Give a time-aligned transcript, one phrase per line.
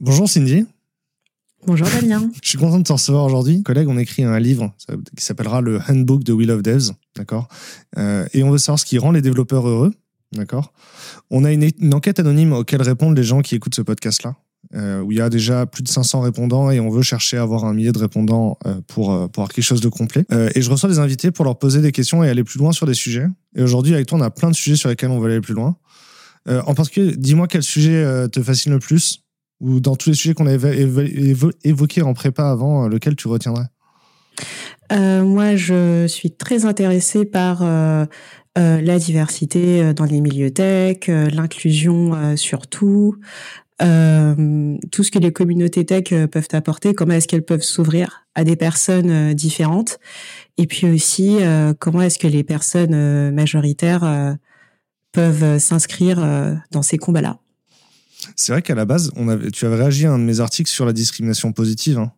[0.00, 0.64] Bonjour Cindy.
[1.66, 2.30] Bonjour Damien.
[2.42, 3.64] Je suis content de te recevoir aujourd'hui.
[3.64, 4.72] Collègue, on écrit un livre
[5.16, 7.48] qui s'appellera le Handbook de Will of Devs, d'accord
[7.98, 9.92] euh, Et on veut savoir ce qui rend les développeurs heureux,
[10.32, 10.72] d'accord
[11.30, 14.36] On a une, enquête anonyme auquel répondent les gens qui écoutent ce podcast-là,
[14.76, 17.42] euh, où il y a déjà plus de 500 répondants et on veut chercher à
[17.42, 20.24] avoir un millier de répondants euh, pour, pour avoir quelque chose de complet.
[20.54, 22.86] et je reçois des invités pour leur poser des questions et aller plus loin sur
[22.86, 23.26] des sujets.
[23.56, 25.54] Et aujourd'hui, avec toi, on a plein de sujets sur lesquels on veut aller plus
[25.54, 25.76] loin.
[26.46, 29.24] en particulier, dis-moi quel sujet te fascine le plus
[29.60, 30.54] ou dans tous les sujets qu'on a
[31.64, 33.66] évoqués en prépa avant, euh, lequel tu retiendrais?
[34.92, 38.06] Euh, Moi, je suis très intéressée par euh,
[38.56, 43.16] la diversité dans les milieux tech, l'inclusion surtout,
[43.78, 48.56] tout ce que les communautés tech peuvent apporter, comment est-ce qu'elles peuvent s'ouvrir à des
[48.56, 50.00] personnes différentes,
[50.56, 51.36] et puis aussi
[51.78, 54.36] comment est-ce que les personnes majoritaires
[55.12, 56.18] peuvent s'inscrire
[56.72, 57.38] dans ces combats-là.
[58.38, 60.70] C'est vrai qu'à la base, on avait, tu avais réagi à un de mes articles
[60.70, 61.98] sur la discrimination positive.
[61.98, 62.12] Hein.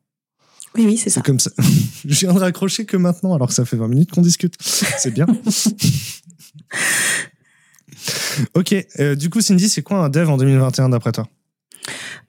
[0.74, 1.22] Oui, oui, c'est ça.
[1.22, 1.50] comme ça.
[2.04, 4.54] Je viens de raccrocher que maintenant, alors que ça fait 20 minutes qu'on discute.
[4.60, 5.26] C'est bien.
[8.54, 8.74] ok.
[8.98, 11.26] Euh, du coup, Cindy, c'est quoi un dev en 2021 d'après toi?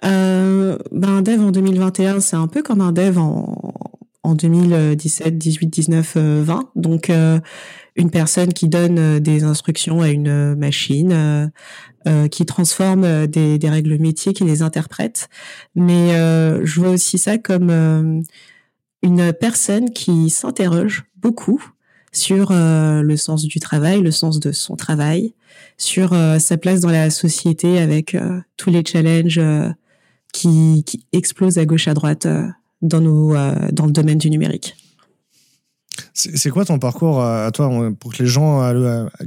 [0.05, 3.73] Euh, ben, Un dev en 2021, c'est un peu comme un dev en,
[4.23, 6.69] en 2017, 18, 19, 20.
[6.77, 7.41] Donc, euh,
[7.97, 11.51] une personne qui donne des instructions à une machine,
[12.07, 15.29] euh, qui transforme des, des, règles métiers, qui les interprète.
[15.75, 16.09] Mais
[16.63, 18.23] je vois aussi ça comme
[19.01, 21.63] une personne qui s'interroge beaucoup
[22.11, 25.33] sur le sens du travail, le sens de son travail,
[25.77, 28.17] sur sa place dans la société avec
[28.57, 29.41] tous les challenges
[30.33, 32.27] qui, qui explosent à gauche à droite
[32.81, 34.75] dans, nos, euh, dans le domaine du numérique.
[36.13, 38.73] C'est quoi ton parcours à toi pour que les gens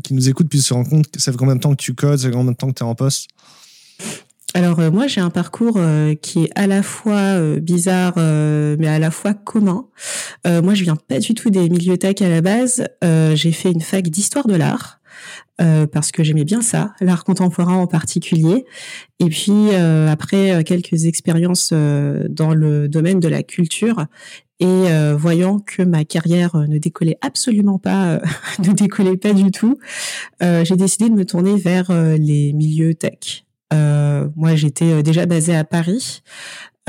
[0.03, 2.19] qui nous écoutent puissent se rendre compte ça fait combien de temps que tu codes,
[2.19, 3.29] ça fait combien de temps que tu es en poste?
[4.55, 8.99] Alors euh, moi j'ai un parcours euh, qui est à la fois bizarre mais à
[8.99, 9.87] la fois commun.
[10.47, 12.87] moi je viens pas du tout des milieux tech à la base.
[13.03, 15.01] j'ai fait une fac d'histoire de l'art.
[15.61, 18.65] Euh, parce que j'aimais bien ça, l'art contemporain en particulier.
[19.21, 24.07] Et puis euh, après euh, quelques expériences dans le domaine de la culture
[24.61, 28.21] et voyant que ma carrière ne décollait absolument pas,
[28.67, 29.79] ne décollait pas du tout,
[30.41, 33.45] j'ai décidé de me tourner vers les milieux tech.
[33.73, 36.23] moi, j'étais déjà basée à Paris.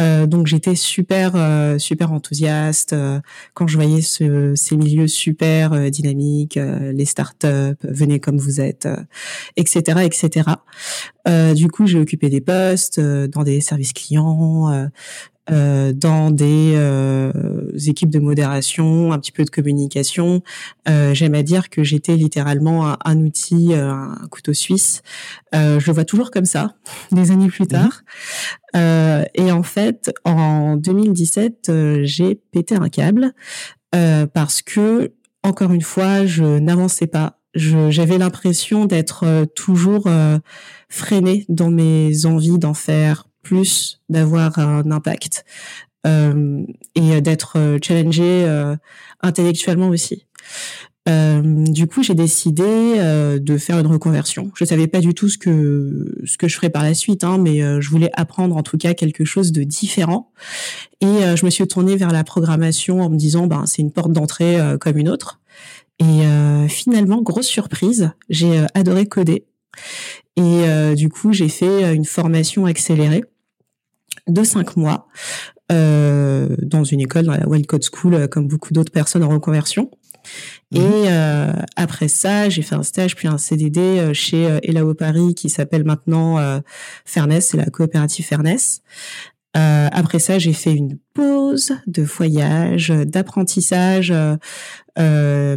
[0.02, 3.22] Euh, donc j'étais super euh, super enthousiaste euh,
[3.54, 8.88] quand je voyais ce, ces milieux super dynamiques, les startups, venez comme vous êtes,
[9.56, 10.02] etc.
[10.04, 10.50] etc.
[11.56, 14.90] du coup j'ai occupé des postes dans des services clients,
[15.52, 17.32] euh, dans des euh,
[17.86, 20.42] équipes de modération, un petit peu de communication.
[20.90, 25.04] Euh, J'aime à dire que j'étais littéralement un, outil, euh, un couteau suisse.
[25.54, 26.76] Euh, je le vois toujours comme ça,
[27.12, 28.02] des années plus tard.
[28.74, 29.26] Mhm.
[29.36, 31.72] et en fait, en 2017,
[32.04, 33.34] j'ai pété un câble
[34.34, 35.14] parce que,
[35.44, 37.40] encore une fois, je n'avançais pas.
[37.54, 40.10] J'avais l'impression d'être toujours
[40.90, 45.46] freinée dans mes envies d'en faire plus, d'avoir un impact
[46.06, 46.64] euh,
[46.94, 48.76] et d'être euh, challengé euh,
[49.22, 50.26] intellectuellement aussi.
[51.08, 52.64] du coup, j'ai décidé
[53.40, 54.52] de faire une reconversion.
[54.56, 57.38] Je savais pas du tout ce que ce que je ferais par la suite, hein,
[57.38, 60.32] mais je voulais apprendre en tout cas quelque chose de différent.
[61.02, 64.14] Et je me suis tournée vers la programmation en me disant, ben c'est une porte
[64.14, 65.42] d'entrée comme une autre.
[66.00, 66.24] Et
[66.70, 69.46] finalement, grosse surprise, j'ai adoré coder.
[70.38, 73.24] Et du coup, j'ai fait une formation accélérée
[74.28, 75.08] de cinq mois
[75.72, 79.30] euh, dans une école, dans la Wild Code School, euh, comme beaucoup d'autres personnes en
[79.30, 79.90] reconversion.
[80.72, 80.82] Mhm.
[80.82, 85.50] Et euh, après ça, j'ai fait un stage puis un CDD chez Elao Paris qui
[85.50, 86.60] s'appelle maintenant euh,
[87.06, 88.82] Fairness, c'est la coopérative Fairness.
[89.58, 94.38] Euh, après ça, j'ai fait une pause de voyage, d'apprentissage, euh,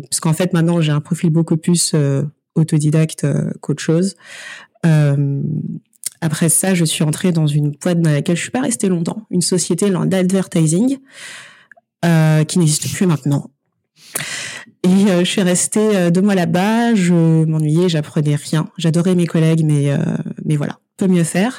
[0.01, 1.95] parce qu'en fait maintenant j'ai un profil beaucoup plus
[2.55, 3.27] autodidacte
[3.61, 4.15] qu'autre chose.
[4.87, 5.43] Euh,
[6.21, 9.27] après ça, je suis entrée dans une boîte dans laquelle je suis pas restée longtemps,
[9.31, 10.99] une société d'advertising
[12.05, 13.51] euh, qui n'existe plus maintenant.
[14.85, 18.69] Et euh, je suis restée euh, deux mois là-bas, je m'ennuyais, j'apprenais rien.
[18.79, 19.99] J'adorais mes collègues, mais euh,
[20.45, 21.59] mais voilà, peut mieux faire.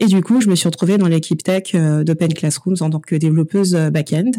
[0.00, 3.14] Et du coup, je me suis retrouvée dans l'équipe tech d'Open Classrooms en tant que
[3.14, 4.32] développeuse back-end.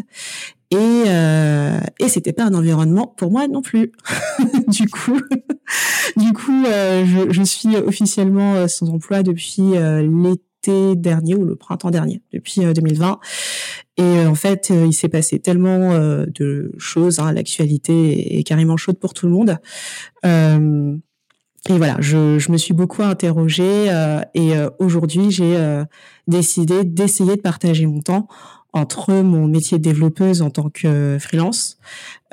[0.70, 3.92] Et, euh, et c'était pas un environnement pour moi non plus.
[4.68, 5.20] du coup,
[6.16, 11.56] du coup, euh, je, suis officiellement euh, sans emploi depuis euh, l'été dernier ou le
[11.56, 13.18] printemps dernier, depuis 2020.
[13.98, 17.18] Et en fait, il s'est passé tellement de choses.
[17.18, 19.58] Hein, L'actualité est carrément chaude pour tout le monde.
[21.68, 23.86] Et voilà, je, je, me suis beaucoup interrogée
[24.34, 25.84] et aujourd'hui j'ai
[26.26, 28.26] décidé d'essayer de partager mon temps
[28.72, 31.78] entre mon métier de développeuse en tant que freelance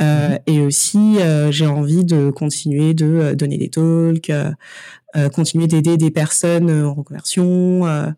[0.02, 0.40] euh, mhm.
[0.48, 4.32] et aussi euh, j'ai envie de continuer de euh, donner des talks,
[5.34, 8.14] continuer d'aider des personnes en reconversion,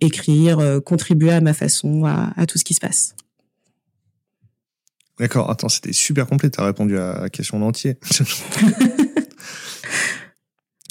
[0.00, 3.14] écrire, contribuer à ma façon à, à, tout ce qui se passe.
[5.18, 7.98] D'accord, attends, c'était super complet, tu as répondu à la question entier.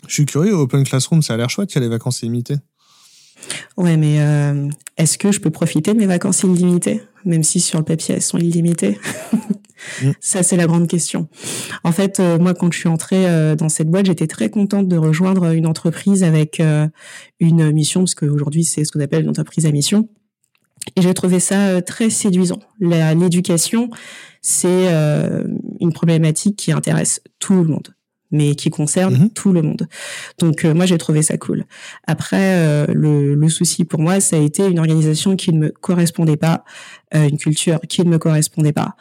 [0.10, 2.56] Je suis curieux, Open Classroom, ça a l'air chouette, il y a les vacances illimitées.
[3.78, 4.68] Ouais, mais euh,
[4.98, 8.22] est-ce que je peux profiter de mes vacances illimitées, même si sur le papier elles
[8.22, 9.00] sont illimitées?
[10.04, 10.12] Mm.
[10.20, 11.30] Ça, c'est la grande question.
[11.86, 14.90] En fait, euh, moi, quand je suis entrée euh, dans cette boîte, j'étais très contente
[14.90, 16.62] de rejoindre une entreprise avec
[17.40, 20.10] une mission, parce qu'aujourd'hui, c'est ce qu'on appelle une entreprise à mission.
[20.98, 22.60] Et j'ai trouvé ça très séduisant.
[22.82, 23.90] L'éducation,
[24.42, 24.94] c'est
[25.80, 27.96] une problématique qui intéresse tout le monde
[28.32, 29.30] mais qui concerne mhm.
[29.32, 29.88] tout le monde.
[30.40, 31.66] Donc euh, moi j'ai trouvé ça cool.
[32.06, 35.70] Après euh, le, le, souci pour moi ça a été une organisation qui ne me
[35.70, 36.64] correspondait pas,
[37.16, 38.96] euh, une culture qui ne me correspondait pas,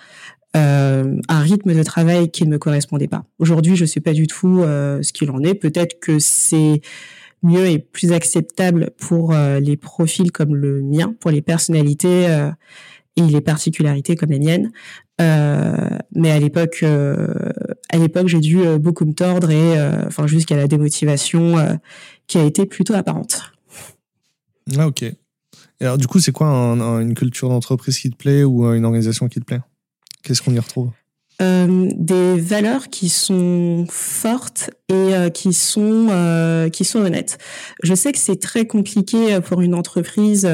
[0.54, 3.25] un rythme de travail qui ne me correspondait pas.
[3.38, 5.54] Aujourd'hui je sais pas du tout ce qu'il en est.
[5.54, 6.80] Peut-être que c'est
[7.44, 12.26] mieux et plus acceptable pour les profils comme le mien, pour les personnalités
[13.19, 14.72] et les particularités comme les miennes.
[15.20, 17.26] Euh, mais à l'époque, euh,
[17.88, 21.79] à l'époque, j'ai dû euh, beaucoup me tordre et, enfin, jusqu'à la démotivation
[22.26, 23.52] qui a été plutôt apparente.
[24.76, 25.02] Ah ok.
[25.02, 25.17] Et
[25.81, 29.40] alors du coup, c'est quoi une culture d'entreprise qui te plaît ou une organisation qui
[29.40, 29.61] te plaît?
[30.23, 30.90] Qu'est-ce qu'on y retrouve?
[31.40, 37.38] Des valeurs qui sont fortes et qui sont qui sont honnêtes.
[37.85, 40.49] Je sais que c'est très compliqué pour une entreprise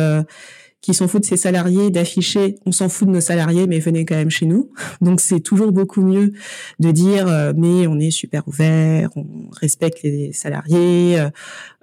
[0.84, 4.04] qui s'en fout de ses salariés, d'afficher on s'en fout de nos salariés, mais venez
[4.04, 4.70] quand même chez nous.
[5.00, 6.32] Donc c'est toujours beaucoup mieux
[6.78, 11.30] de dire euh, mais on est super ouvert, on respecte les salariés, euh,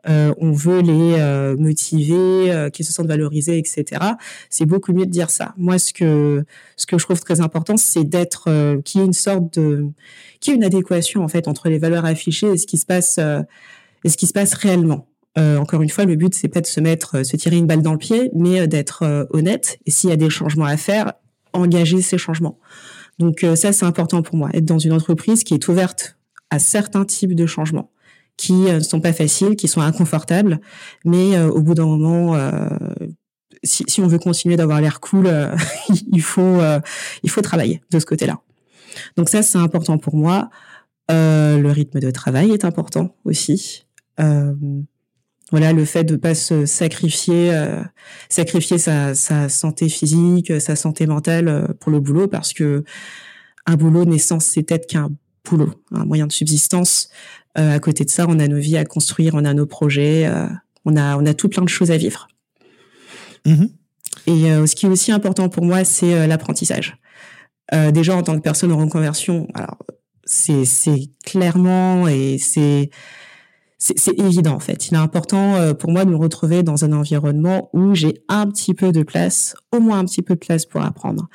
[0.07, 3.85] euh on veut les euh, motiver, qu'ils se sentent valorisés, etc.
[4.51, 5.55] C'est beaucoup mieux de dire ça.
[5.57, 6.45] Moi, ce que
[6.77, 8.49] ce que je trouve très important, c'est d'être
[8.83, 9.87] qu'il y ait une sorte de
[10.39, 13.19] qu'il y une adéquation en fait entre les valeurs affichées et ce qui se passe
[14.03, 15.07] et ce qui se passe réellement.
[15.37, 17.65] Euh, encore une fois, le but c'est pas de se mettre, euh, se tirer une
[17.65, 19.79] balle dans le pied, mais euh, d'être honnête.
[19.85, 21.13] Et s'il y a des changements à faire,
[21.53, 22.59] engager ces changements.
[23.19, 26.17] Donc ça, c'est important pour moi, être dans une entreprise qui est ouverte
[26.49, 27.91] à certains types de changements,
[28.35, 30.59] qui ne sont pas faciles, qui sont inconfortables,
[31.05, 32.35] mais au bout d'un moment,
[33.63, 35.29] si, si, on veut continuer d'avoir l'air cool,
[36.11, 36.61] il faut
[37.21, 38.39] il faut travailler de ce côté-là.
[39.17, 40.49] Donc ça, c'est important pour moi.
[41.09, 43.85] le rythme de travail est important aussi.
[45.53, 47.81] Euh, voilà le fait de pas se sacrifier euh,
[48.29, 52.83] sacrifier sa, sa, santé physique sa santé mentale euh, pour le boulot parce que
[53.65, 55.09] un boulot n'est censé être qu'un
[55.47, 57.09] boulot un moyen de subsistance.
[57.57, 60.29] Euh, à côté de ça on a nos vies à construire on a nos projets
[60.85, 62.27] on a on a tout plein de choses à vivre.
[63.45, 63.69] Mm-hmm.
[64.27, 66.97] et ce qui est aussi important pour moi c'est l'apprentissage.
[67.91, 69.77] Déjà en tant que personne en reconversion alors
[70.23, 72.89] c'est c'est clairement et c'est
[73.83, 74.89] c'est évident en fait.
[74.89, 78.45] Il est important euh, pour moi de me retrouver dans un environnement où j'ai un
[78.45, 81.29] petit peu de place, au moins un petit peu de place pour apprendre.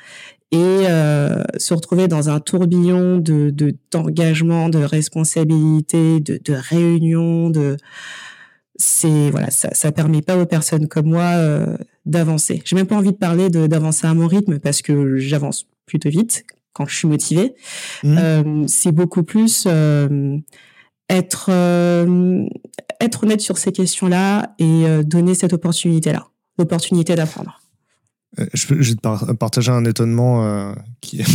[0.53, 3.53] Et euh, se retrouver dans un tourbillon de
[3.91, 7.75] d'engagement, de, responsabilité, de, de réunion, de
[8.77, 12.61] c'est voilà, ça ça permet pas aux personnes comme moi euh, d'avancer.
[12.63, 16.45] J'ai même pas envie de parler d'avancer à mon rythme parce que j'avance plutôt vite
[16.71, 17.55] quand je suis motivée.
[18.03, 18.17] Mmh.
[18.17, 20.37] Euh, c'est beaucoup plus euh,
[21.09, 22.45] être euh,
[22.99, 27.61] être honnête sur ces questions-là et euh, donner cette opportunité-là, l'opportunité d'apprendre.
[28.39, 31.21] Euh, je, vais te partager un étonnement qui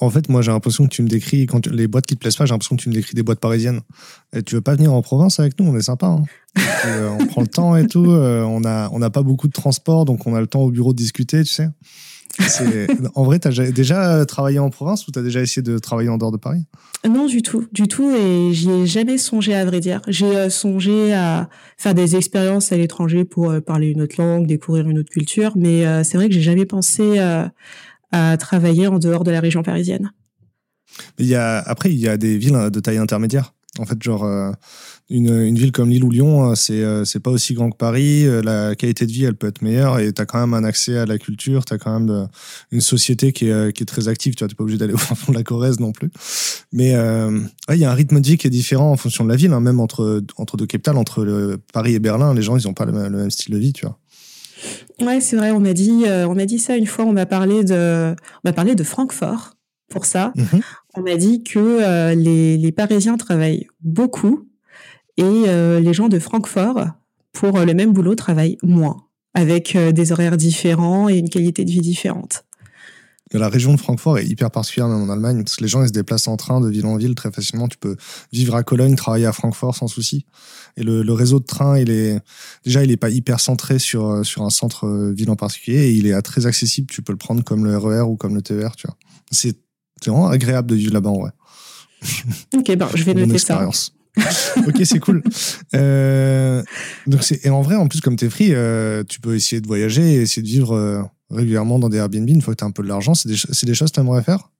[0.00, 2.34] En fait, moi, j'ai l'impression que tu me décris, quand les boîtes qui te plaisent
[2.34, 3.80] pas, j'ai l'impression que tu me décris des boîtes parisiennes.
[4.34, 6.06] Et tu veux pas venir en province avec nous On est sympa.
[6.06, 6.24] Hein.
[7.20, 8.04] on prend le temps et tout.
[8.04, 10.92] on a, on n'a pas beaucoup de transport, donc on a le temps au bureau
[10.92, 11.68] de discuter, tu sais.
[13.14, 16.08] en vrai, tu as déjà travaillé en province ou tu as déjà essayé de travailler
[16.08, 16.64] en dehors de Paris?
[17.08, 18.10] Non, du tout, du tout.
[18.14, 20.00] Et j'y ai jamais songé, à vrai dire.
[20.06, 24.46] J'ai euh, songé à faire des expériences à l'étranger pour euh, parler une autre langue,
[24.46, 25.52] découvrir une autre culture.
[25.56, 29.62] Mais euh, c'est vrai que j'ai jamais pensé à travailler en dehors de la région
[29.62, 30.12] parisienne.
[31.18, 33.54] il y a, après, il y a des villes de taille intermédiaire.
[33.78, 34.26] En fait, genre,
[35.12, 37.76] une, une, ville comme Lille ou Lyon, euh, c'est euh, c'est pas aussi grand que
[37.76, 38.26] Paris.
[38.26, 40.64] Euh, la qualité de vie, elle peut être meilleure et tu as quand même un
[40.64, 41.64] accès à la culture.
[41.64, 42.28] Tu as quand même
[42.70, 44.34] une société qui est, qui est très active.
[44.34, 46.10] Tu n'es pas obligé d'aller au fond de la Corrèze non plus.
[46.72, 49.36] Mais il y a un rythme de vie qui est différent en fonction de la
[49.36, 52.34] ville, hein, même entre, entre deux capitales, entre le, Paris et Berlin.
[52.34, 53.98] Les gens, ils n'ont pas le, même style de vie, tu vois.
[55.00, 55.50] Ouais, c'est vrai.
[55.50, 57.04] On m'a dit, on m'a dit ça une fois.
[57.04, 59.56] On m'a parlé de, on m'a parlé de Francfort
[59.90, 60.32] pour ça.
[60.36, 60.62] Mhm.
[60.94, 64.48] on m'a dit que les, les, Parisiens travaillent beaucoup
[65.16, 66.86] et les gens de Francfort,
[67.32, 69.04] pour le même boulot, travaillent moins,
[69.34, 72.44] avec des horaires différents et une qualité de vie différente
[73.38, 75.88] la région de Francfort est hyper particulière même en Allemagne parce que les gens ils
[75.88, 77.68] se déplacent en train de ville en ville très facilement.
[77.68, 77.96] Tu peux
[78.32, 80.26] vivre à Cologne, travailler à Francfort sans souci.
[80.76, 82.20] Et le, le réseau de train, il est
[82.64, 85.92] déjà il est pas hyper centré sur sur un centre euh, ville en particulier et
[85.92, 86.88] il est très accessible.
[86.90, 88.76] Tu peux le prendre comme le RER e ou comme le TER.
[88.76, 88.96] Tu vois,
[89.30, 89.56] c'est
[90.04, 91.30] vraiment agréable de vivre là-bas en vrai.
[92.54, 93.68] Ok, ben je vais noter ça.
[94.66, 95.22] ok, c'est cool.
[95.74, 96.62] Euh,
[97.06, 100.02] donc et en vrai, en plus comme t'es free, euh, tu peux essayer de voyager
[100.02, 102.72] et essayer de vivre euh, régulièrement dans des Airbnb une fois que tu as un
[102.72, 104.50] peu de l'argent C'est des, des, choses que tu aimerais faire?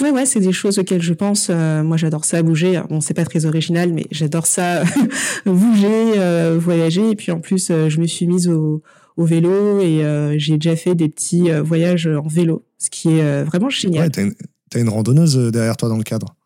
[0.00, 1.48] Ouais, ouais, c'est des choses auxquelles je pense.
[1.50, 2.80] Euh, moi, j'adore ça, bouger.
[2.88, 4.84] Bon, c'est pas très original, mais j'adore ça,
[5.46, 7.10] bouger, euh, voyager.
[7.10, 8.82] Et puis, en plus, je me suis mise au,
[9.16, 10.04] au vélo et
[10.38, 14.04] j'ai déjà fait des petits voyages en vélo, ce qui est vraiment génial.
[14.04, 14.34] Ouais, t'as une,
[14.74, 16.36] as une randonneuse derrière toi dans le cadre.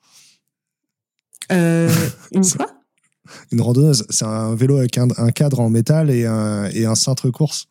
[1.51, 2.67] Une quoi?
[3.53, 4.07] Une randonneuse.
[4.11, 7.69] C'est un vélo avec un, un, cadre en métal et un, et un cintre course.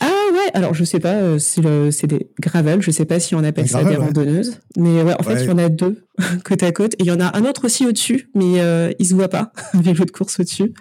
[0.00, 3.44] Ah ouais, alors je sais pas, euh, c'est des gravel, je sais pas si on
[3.44, 6.04] appelle ça des randonneuses, mais ouais, en fait il y en a deux
[6.44, 9.06] côte à côte et il y en a un autre aussi au-dessus, mais euh, il
[9.06, 10.72] se voit pas, un vélo de course au-dessus.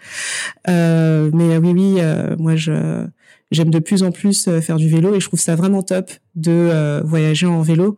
[0.67, 3.05] Euh, mais oui, oui, euh, moi je
[3.51, 7.01] j'aime de plus en plus faire du vélo et je trouve ça vraiment top de
[7.03, 7.97] voyager en vélo.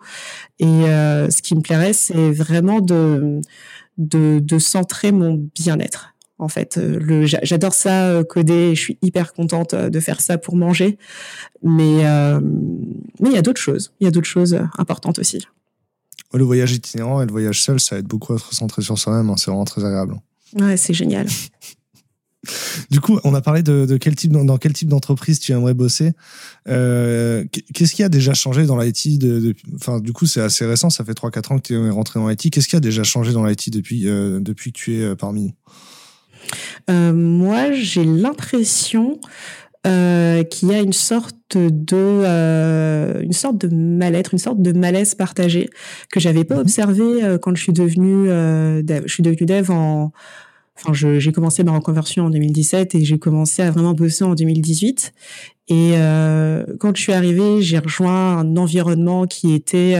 [0.60, 3.42] Et ce qui me plairait, c'est vraiment de,
[4.01, 6.77] de, de centrer mon bien-être en fait.
[6.77, 10.98] Euh, j'adore ça euh, coder, je suis hyper contente euh, de faire ça pour manger,
[11.63, 12.03] mais
[13.20, 15.46] mais il y a d'autres choses, il y a d'autres choses importantes aussi.
[16.34, 19.29] Le voyage itinérant et le voyage seul, ça aide beaucoup à se recentrer sur soi-même.
[19.29, 20.15] Hein, c'est vraiment très agréable.
[20.53, 21.27] Ouais, c'est génial.
[22.90, 26.14] Du coup, on a parlé de, quel type dans quel type d'entreprise tu aimerais bosser.
[26.66, 30.90] Qu'est-ce qui a déjà changé dans l'IT de, Enfin, du coup, c'est assez récent.
[30.90, 32.50] Ça fait 3-4 ans que tu es rentré dans l'IT.
[32.52, 35.54] Qu'est-ce qui a déjà changé dans l'IT depuis depuis que tu es parmi nous?
[36.90, 39.20] Euh, moi, j'ai l'impression
[39.88, 44.74] euh, qu'il y a une sorte de euh, une sorte de mal-être, une sorte de
[44.74, 45.70] malaise partagé
[46.12, 46.62] que j'avais pas mhm.
[46.62, 49.04] observé euh, quand je suis devenue euh, dev.
[49.06, 50.12] je suis devenue dev en
[50.78, 55.13] enfin j'ai commencé ma reconversion en 2017 et j'ai commencé à vraiment bosser en 2018
[55.68, 55.94] et
[56.80, 59.96] quand je suis arrivée, j'ai rejoint un environnement qui était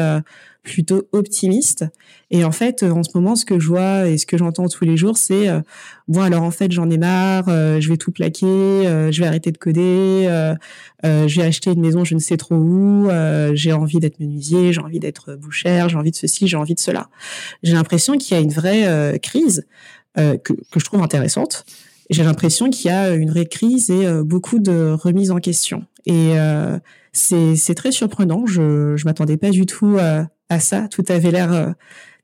[0.64, 1.86] plutôt optimiste.
[2.30, 4.86] Et en fait, en ce moment, ce que je vois et ce que j'entends tous
[4.86, 5.62] les jours, c'est euh,
[6.08, 9.28] bon alors en fait j'en ai marre, euh, je vais tout plaquer, euh, je vais
[9.28, 10.54] arrêter de coder,
[11.04, 13.10] je vais acheter une maison je ne sais trop où,
[13.54, 16.80] j'ai envie d'être menuisier, j'ai envie d'être bouchère, j'ai envie de ceci, j'ai envie de
[16.80, 17.10] cela.
[17.64, 19.66] J'ai l'impression qu'il y a une vraie crise
[20.16, 21.66] que, que je trouve intéressante.
[22.10, 25.86] J'ai l'impression qu'il y a une vraie crise et beaucoup de remise en question.
[26.06, 26.34] Et
[27.14, 28.46] c'est très surprenant.
[28.46, 30.88] Je je m'attendais pas du tout à, à ça.
[30.88, 31.72] Tout avait l'air euh,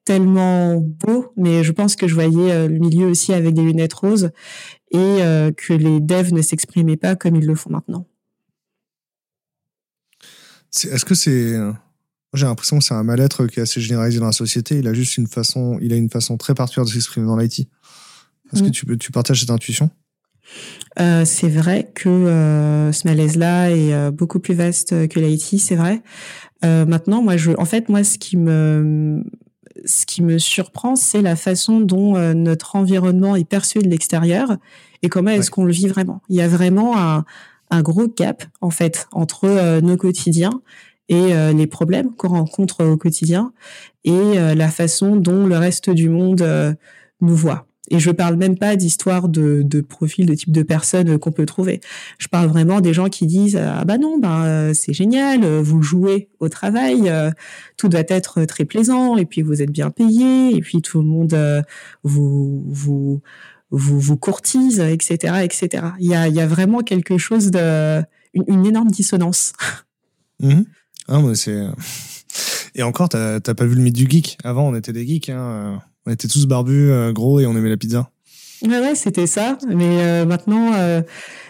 [0.05, 3.93] tellement beau, mais je pense que je voyais euh, le milieu aussi avec des lunettes
[3.93, 4.31] roses
[4.91, 8.05] et euh, que les devs ne s'exprimaient pas comme ils le font maintenant.
[10.83, 11.55] Est-ce que c'est
[12.33, 14.77] j'ai l'impression que c'est un mal-être qui est assez généralisé dans la société.
[14.77, 17.69] Il a juste une façon, il a une façon très particulière de s'exprimer dans l'IT.
[18.53, 18.71] Est-ce que mm.
[18.71, 19.89] tu, tu partages cette intuition?
[20.97, 26.01] C'est vrai que ce malaise-là est beaucoup plus vaste que l'IT, c'est vrai.
[26.65, 29.23] Euh, maintenant, moi, je, en fait, moi, ce qui me,
[29.85, 34.57] ce qui me surprend, c'est la façon dont euh, notre environnement est perçu de l'extérieur
[35.03, 36.21] et comment est-ce qu'on le vit vraiment.
[36.29, 37.25] Il y a vraiment un,
[37.69, 40.61] un gros gap, en fait, entre euh, nos quotidiens
[41.09, 43.53] et les problèmes qu'on rencontre au quotidien
[44.03, 46.75] et la façon dont le reste du monde
[47.21, 47.65] nous voit.
[47.89, 51.45] Et je parle même pas d'histoire de, de profil, de type de personne qu'on peut
[51.45, 51.79] trouver.
[52.17, 56.29] Je parle vraiment des gens qui disent ah bah non, bah c'est génial, vous jouez
[56.39, 57.31] au travail, euh,
[57.77, 61.07] tout doit être très plaisant, et puis vous êtes bien payé, et puis tout le
[61.07, 61.61] monde euh,
[62.03, 63.21] vous vous
[63.71, 65.83] vous vous courtise, etc., etc.
[65.99, 68.01] Il y a il y a vraiment quelque chose de
[68.33, 69.53] une, énorme dissonance.
[70.39, 70.61] Mmh.
[71.09, 71.55] Ah, c'est
[72.75, 74.37] et encore, t'as pas vu le mythe du geek?
[74.43, 75.29] Avant, on était des geeks.
[75.29, 75.81] Hein.
[76.07, 78.09] On était tous barbus, euh, gros, et on aimait la pizza.
[78.63, 79.57] Ouais, ouais, c'était ça.
[79.67, 81.01] Mais euh, maintenant, euh,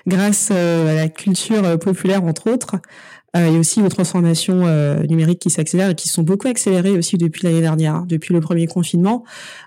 [0.08, 2.78] grâce à la culture populaire, entre autres,
[3.36, 4.66] y a aussi aux transformations
[5.08, 8.06] numériques qui s'accélèrent et qui sont beaucoup accélérées aussi depuis l'année dernière, hein.
[8.10, 9.24] depuis le premier confinement.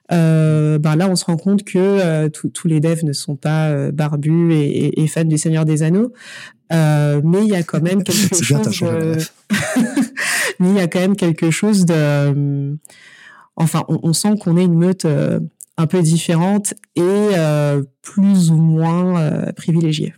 [0.09, 5.01] ben là, on se rend compte que tous les devs ne sont pas barbus et,
[5.01, 6.13] et, fans du Seigneur des Anneaux.
[6.73, 8.83] mais il y a quand même quelque chose.
[10.59, 12.75] mais il y a quand même quelque chose de
[13.57, 15.41] enfin, on, sent qu'on est une meute euh,
[15.77, 20.15] un peu différente et euh, plus ou moins euh, privilégiée.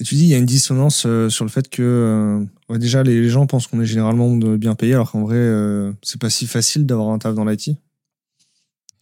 [0.00, 3.46] Et tu dis, il y a une dissonance sur le fait que déjà les, gens
[3.46, 7.18] pensent qu'on est généralement bien payé, alors qu'en vrai, c'est pas si facile d'avoir un
[7.18, 7.76] taf dans l'IT.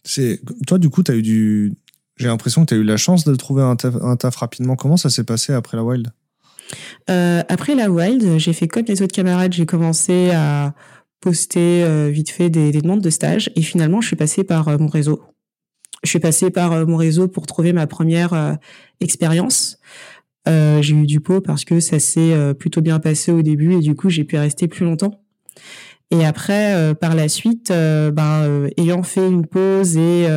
[0.03, 1.73] C'est toi, du coup, as eu du.
[2.17, 4.75] J'ai l'impression que tu as eu la chance de trouver un taf, rapidement.
[4.75, 6.11] Comment ça s'est passé après la Wild?
[7.07, 9.53] Après la Wild, j'ai fait comme les autres camarades.
[9.53, 10.75] J'ai commencé à
[11.23, 14.87] poster vite fait des, des, demandes de stage et finalement, je suis passée par mon
[14.87, 15.21] réseau
[16.03, 18.53] je suis passée par euh, mon réseau pour trouver ma première euh,
[18.99, 19.79] expérience.
[20.47, 23.79] Euh, j'ai eu du pot parce que ça s'est plutôt bien passé au début et
[23.79, 25.21] du coup j'ai pu rester plus longtemps.
[26.11, 30.27] Et après, par la suite, ben, ayant fait une pause et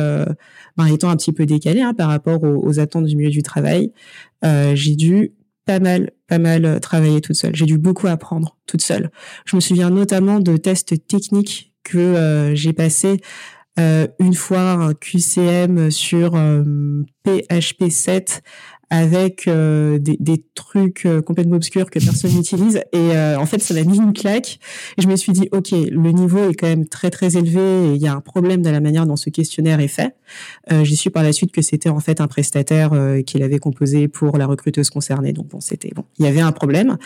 [0.75, 3.91] ben, étant un petit peu décalé hein, par rapport aux, attentes du milieu du travail,
[4.43, 5.33] j'ai dû
[5.67, 7.55] pas mal, pas mal travailler toute seule.
[7.55, 9.11] J'ai dû beaucoup apprendre toute seule.
[9.45, 13.21] Je me souviens notamment de tests techniques que j'ai passés
[13.79, 18.41] euh, une fois un QCM sur PHP euh, 7
[18.89, 22.81] avec euh, des, des, trucs complètement obscurs que personne n'utilise.
[22.93, 24.59] Et en fait ça m'a mis une claque.
[24.97, 27.93] Et je me suis dit ok le niveau est quand même très très élevé et
[27.95, 30.15] il y a un problème dans la manière dont ce questionnaire est fait.
[30.69, 32.91] J'ai su par la suite que c'était en fait un prestataire
[33.25, 35.33] qu'il avait composé pour la recruteuse concernée.
[35.33, 36.97] Donc bon c'était bon il y avait un problème.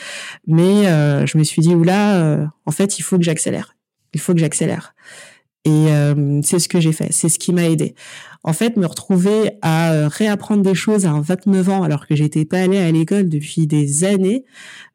[0.47, 0.83] Mais
[1.25, 3.75] je me suis dit oula en fait il faut que j'accélère.
[4.13, 4.93] Il faut que j'accélère.
[5.63, 7.93] Et euh, c'est ce que j'ai fait, c'est ce qui m'a aidé.
[8.43, 12.45] En fait, me retrouver à euh, réapprendre des choses à 29 ans alors que j'étais
[12.45, 14.45] pas allée à l'école depuis des années,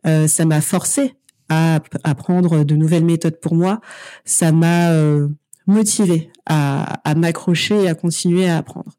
[0.06, 1.14] euh, ça m'a forcé
[1.48, 3.80] à apprendre de nouvelles méthodes pour moi.
[4.24, 5.28] Ça m'a euh,
[5.68, 8.92] motivé à, m'accrocher et à continuer à apprendre.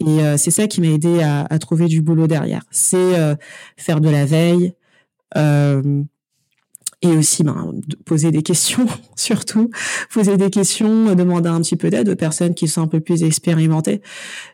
[0.00, 2.62] Et c'est ça qui m'a aidé à, trouver du boulot derrière.
[2.70, 3.36] C'est
[3.76, 4.74] faire de la veille,
[7.04, 7.72] et aussi ben,
[8.04, 9.70] poser des questions, surtout
[10.10, 13.22] poser des questions, demander un petit peu d'aide aux personnes qui sont un peu plus
[13.22, 14.00] expérimentées.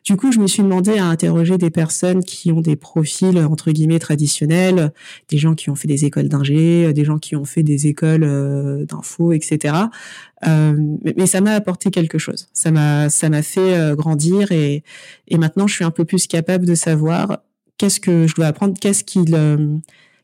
[0.05, 3.71] Du coup, je me suis demandé à interroger des personnes qui ont des profils entre
[3.71, 4.93] guillemets traditionnels,
[5.29, 8.25] des gens qui ont fait des écoles d'ingé, des gens qui ont fait des écoles
[8.25, 9.75] euh, d'info, etc.
[10.47, 10.77] Euh,
[11.17, 12.49] mais, ça m'a apporté quelque chose.
[12.53, 14.83] Ça m'a ça m'a fait euh, grandir et
[15.29, 17.39] et maintenant je suis un peu plus capable de savoir
[17.79, 19.35] qu'est-ce que je dois apprendre, qu'est-ce qu'il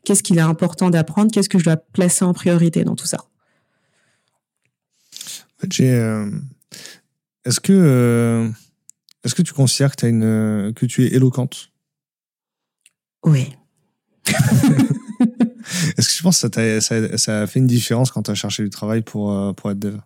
[0.07, 1.29] Qu'est-ce qu'il est important d'apprendre?
[1.33, 3.25] Qu'est-ce que je dois placer en priorité dans tout ça?
[5.81, 6.31] Euh,
[7.43, 8.49] Est-ce que, euh,
[9.25, 11.73] est-ce que tu considères que, as une, que tu es éloquente?
[13.25, 13.53] Oui.
[15.97, 18.63] Est-ce que tu penses que ça, ça, a fait une différence quand tu as cherché
[18.63, 19.97] du travail pour, euh, pour être dev?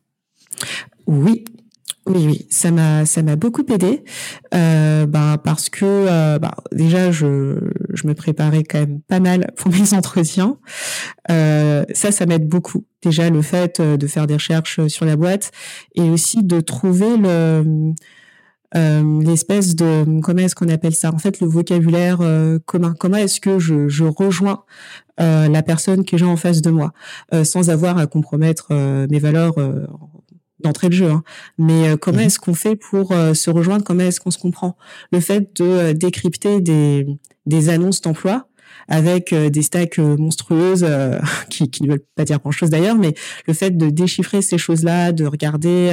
[1.06, 1.46] Oui,
[2.08, 4.04] oui, oui, ça m'a ça m'a beaucoup aidé,
[4.56, 7.60] euh, bah, parce que euh, bah, déjà je
[7.94, 10.58] je me préparais quand même pas mal pour mes entretiens.
[11.30, 12.86] Euh, ça, ça m'aide beaucoup.
[13.04, 15.52] Déjà le fait euh, de faire des recherches sur la boîte
[15.96, 17.94] et aussi de trouver le
[18.76, 21.14] euh, l'espèce de comment est-ce qu'on appelle ça?
[21.14, 22.20] En fait le vocabulaire
[22.66, 22.96] commun.
[23.00, 24.64] Comment est-ce que je je rejoins
[25.20, 26.94] la personne que j'ai en face de moi
[27.44, 28.74] sans avoir à compromettre
[29.08, 29.54] mes valeurs
[30.64, 31.10] d'entrée de jeu.
[31.10, 31.24] Hein.
[31.58, 32.26] Mais euh, comment mhm.
[32.26, 33.84] est-ce qu'on fait pour euh, se rejoindre?
[33.84, 34.78] Comment est-ce qu'on se comprend?
[35.12, 37.06] Le fait de euh, décrypter des,
[37.46, 38.48] des annonces d'emploi
[38.88, 40.86] avec des stacks monstrueuses
[41.50, 43.14] qui, qui ne veulent pas dire grand-chose d'ailleurs, mais
[43.48, 45.92] le fait de déchiffrer ces choses-là, de regarder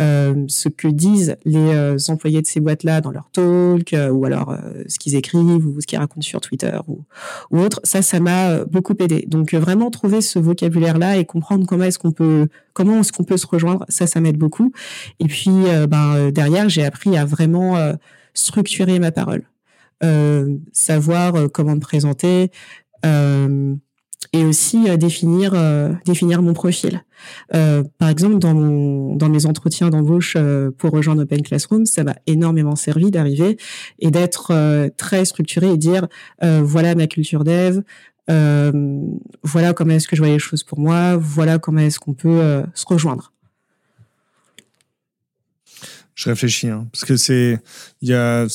[0.00, 4.24] euh, ce que disent les euh, employés de ces boîtes-là dans leur talk, euh, ou
[4.24, 4.56] alors
[4.88, 7.04] ce qu'ils écrivent, ou ce qu'ils racontent sur Twitter, ou,
[7.50, 7.78] ou autre.
[7.84, 9.26] Ça, ça m'a beaucoup aidé.
[9.28, 13.36] Donc vraiment trouver ce vocabulaire-là et comprendre comment est-ce qu'on peut, comment est-ce qu'on peut
[13.36, 14.72] se rejoindre, ça, ça m'aide beaucoup.
[15.20, 15.50] Et puis,
[15.88, 17.76] ben derrière, j'ai appris à vraiment
[18.34, 19.42] structurer ma parole,
[20.72, 22.50] savoir comment me présenter.
[23.04, 23.74] Euh,
[24.32, 27.02] et aussi euh, définir euh, définir mon profil.
[27.54, 30.36] Euh, par exemple, dans mon dans mes entretiens d'embauche
[30.78, 33.56] pour rejoindre Open Classroom, ça m'a énormément servi d'arriver
[33.98, 34.52] et d'être
[34.96, 36.08] très structuré et dire
[36.40, 37.82] voilà ma culture dev,
[38.28, 42.62] voilà comment est-ce que je vois les choses pour moi, voilà comment est-ce qu'on peut
[42.74, 43.32] se rejoindre
[46.22, 47.60] je réfléchis, hein, parce que c'est,
[48.00, 48.46] il y a,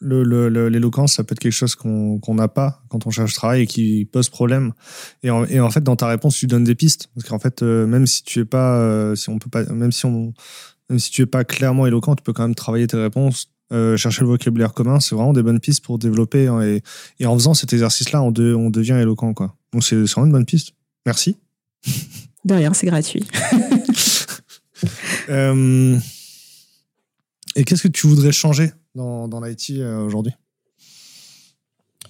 [0.00, 4.08] l'éloquence, ça peut être quelque chose qu'on n'a pas quand on cherche travail et qui
[4.10, 4.72] pose problème.
[5.22, 7.62] Et en, et en, fait, dans ta réponse, tu donnes des pistes, parce qu'en fait,
[7.62, 10.34] euh, même si tu es pas, euh, si on peut pas, même si on,
[10.90, 13.96] même si tu es pas clairement éloquent, tu peux quand même travailler tes réponses, euh,
[13.96, 14.98] chercher le vocabulaire commun.
[14.98, 16.48] C'est vraiment des bonnes pistes pour développer.
[16.48, 16.82] Hein, et,
[17.20, 19.54] et, en faisant cet exercice-là, on, on devient éloquent, quoi.
[19.72, 20.72] Donc c'est vraiment une bonne piste.
[21.04, 21.36] Merci.
[22.44, 23.24] De rien, c'est gratuit.
[27.56, 30.32] et qu'est-ce que tu voudrais changer dans, dans l'IT euh, aujourd'hui?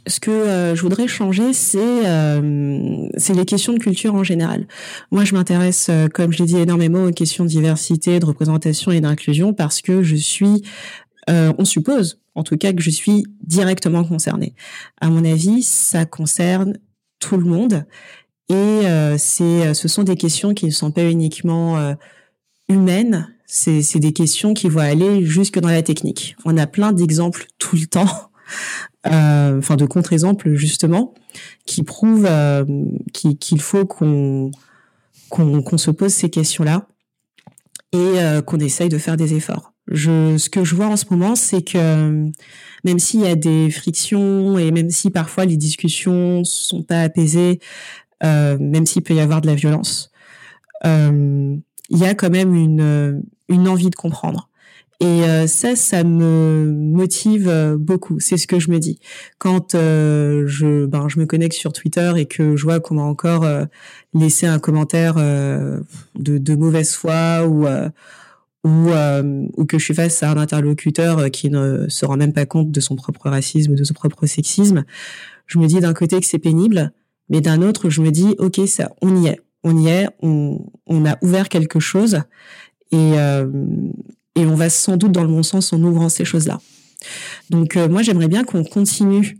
[0.08, 4.68] Ce que euh, je voudrais changer, c'est euh, c'est les questions de culture en général.
[5.10, 9.00] Moi, je m'intéresse, comme je l'ai dit, énormément aux questions de diversité, de représentation et
[9.00, 10.62] d'inclusion parce que je suis
[11.28, 14.54] on suppose, en tout cas, que je suis directement concernée.
[15.00, 16.78] À mon avis, ça concerne
[17.18, 17.84] tout le monde.
[18.48, 18.82] Et
[19.18, 21.96] c'est, ce sont des questions qui ne sont pas uniquement
[22.68, 26.36] humaines, c'est, des questions qui vont aller jusque dans la technique.
[26.44, 28.30] On a plein d'exemples tout le temps,
[29.06, 31.14] euh, enfin de contre-exemples justement,
[31.64, 32.64] qui prouvent euh,
[33.12, 34.50] qu'il faut qu'on,
[35.30, 36.88] qu'on, se pose ces questions-là
[37.92, 39.72] et euh, qu'on essaye de faire des efforts.
[39.88, 42.28] Je, ce que je vois en ce moment, c'est que
[42.84, 47.60] même s'il y a des frictions et même si parfois les discussions sont pas apaisées,
[48.22, 50.10] même s'il peut y avoir de la violence,
[51.90, 54.48] il y a quand même une, une envie de comprendre.
[55.00, 58.18] Et euh, ça, ça me motive euh, beaucoup.
[58.18, 58.98] C'est ce que je me dis
[59.38, 63.02] quand euh, je, ben, je me connecte sur Twitter et que je vois qu'on m'a
[63.02, 63.46] encore
[64.14, 65.82] laissé un commentaire de,
[66.14, 67.66] de, mauvaise foi ou
[68.64, 68.90] ou,
[69.56, 72.72] ou que je suis face à un interlocuteur qui ne se rend même pas compte
[72.72, 74.84] de son propre racisme de son propre sexisme.
[75.46, 76.92] Je me dis d'un côté que c'est pénible,
[77.28, 80.60] mais d'un autre, je me dis ok, ça, on y est, on y est, on,
[81.04, 82.20] a ouvert quelque chose
[82.92, 83.50] et, euh,
[84.36, 86.60] et on va sans doute dans le bon sens en ouvrant ces choses-là.
[87.50, 89.38] Donc euh, moi j'aimerais bien qu'on continue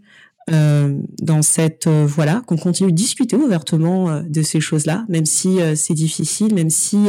[0.51, 5.59] euh, dans cette euh, voie-là, qu'on continue de discuter ouvertement de ces choses-là, même si
[5.77, 7.07] c'est difficile, même si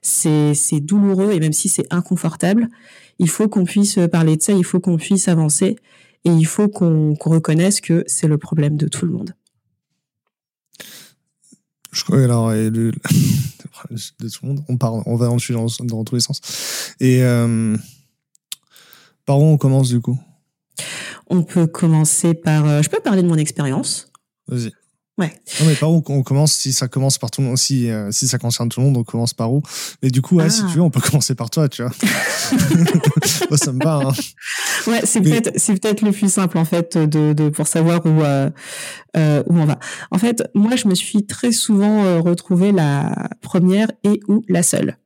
[0.00, 2.68] c'est douloureux et même si c'est inconfortable.
[3.18, 5.76] Il faut qu'on puisse parler de ça, il faut qu'on puisse avancer
[6.24, 9.34] et il faut qu'on reconnaisse que c'est le problème de tout le monde.
[11.92, 12.70] Je crois alors le,
[13.90, 14.64] de tout le monde.
[14.68, 16.40] On parle, on va dans, dans, dans tous les sens.
[17.00, 17.76] Et euh,
[19.24, 20.18] par où on commence du coup?
[21.28, 22.66] On peut commencer par.
[22.66, 24.10] Euh, je peux parler de mon expérience.
[24.46, 24.72] Vas-y.
[25.18, 25.32] Ouais.
[25.60, 28.10] Non, mais par où on commence Si ça commence par tout le monde, si, euh,
[28.12, 29.62] si ça concerne tout le monde, on commence par où?
[30.02, 30.68] Mais du coup, ouais, si ah.
[30.70, 31.92] tu veux, on peut commencer par toi, tu vois.
[33.56, 34.00] ça me va.
[34.04, 34.12] Hein.
[34.86, 38.22] Ouais, c'est peut-être c'est peut-être le plus simple en fait de, de pour savoir où
[38.22, 38.48] euh,
[39.16, 39.78] euh, où on va.
[40.10, 44.62] En fait, moi, je me suis très souvent euh, retrouvée la première et ou la
[44.62, 44.96] seule.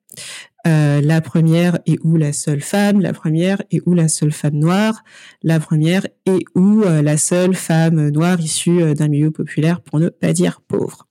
[0.66, 4.54] Euh, la première est où la seule femme, la première est où la seule femme
[4.54, 5.02] noire,
[5.42, 9.98] la première est où euh, la seule femme noire issue euh, d'un milieu populaire, pour
[9.98, 11.08] ne pas dire pauvre.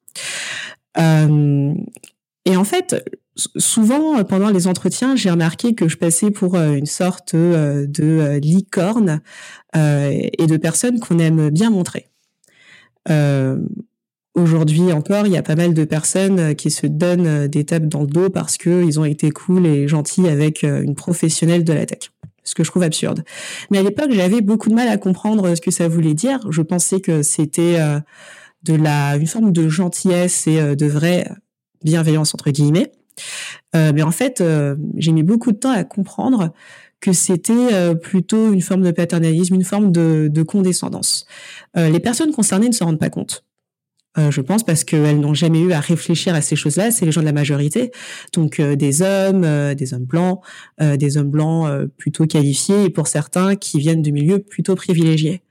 [0.98, 2.96] et en fait,
[3.36, 9.22] souvent pendant les entretiens, j'ai remarqué que je passais pour une sorte de licorne
[9.74, 12.10] et de personne qu'on aime bien montrer.
[14.34, 17.65] Aujourd'hui encore, il y a pas mal de personnes euh, qui se donnent euh, des
[17.65, 21.65] tapes dans le dos parce qu'ils ont été cool et gentils avec euh, une professionnelle
[21.65, 22.12] de la tech.
[22.46, 23.24] Ce que je trouve absurde.
[23.72, 26.39] Mais à l'époque, j'avais beaucoup de mal à comprendre ce que ça voulait dire.
[26.50, 27.78] Je pensais que c'était
[28.63, 31.30] de la une forme de gentillesse et de vraie
[31.84, 32.91] bienveillance entre guillemets.
[33.76, 34.44] mais en fait,
[34.98, 36.52] j'ai mis beaucoup de temps à comprendre
[37.00, 41.28] que c'était plutôt une forme de paternalisme, une forme de, de condescendance.
[41.76, 43.46] les personnes concernées ne se rendent pas compte.
[44.17, 46.91] Euh, je pense, parce qu'elles n'ont jamais eu à réfléchir à ces choses-là.
[46.91, 47.91] C'est les gens de la majorité,
[48.34, 50.41] donc euh, des hommes, euh, des hommes blancs,
[50.80, 55.43] des hommes blancs plutôt qualifiés, et pour certains qui viennent de milieux plutôt privilégiés.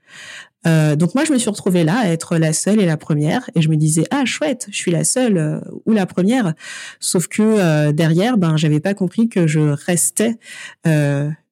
[0.65, 3.61] donc moi, je me suis retrouvée là, à être la seule et la première, et
[3.61, 6.53] je me disais ah chouette, je suis la seule ou la première.
[6.99, 10.37] Sauf que derrière, ben j'avais pas compris que je restais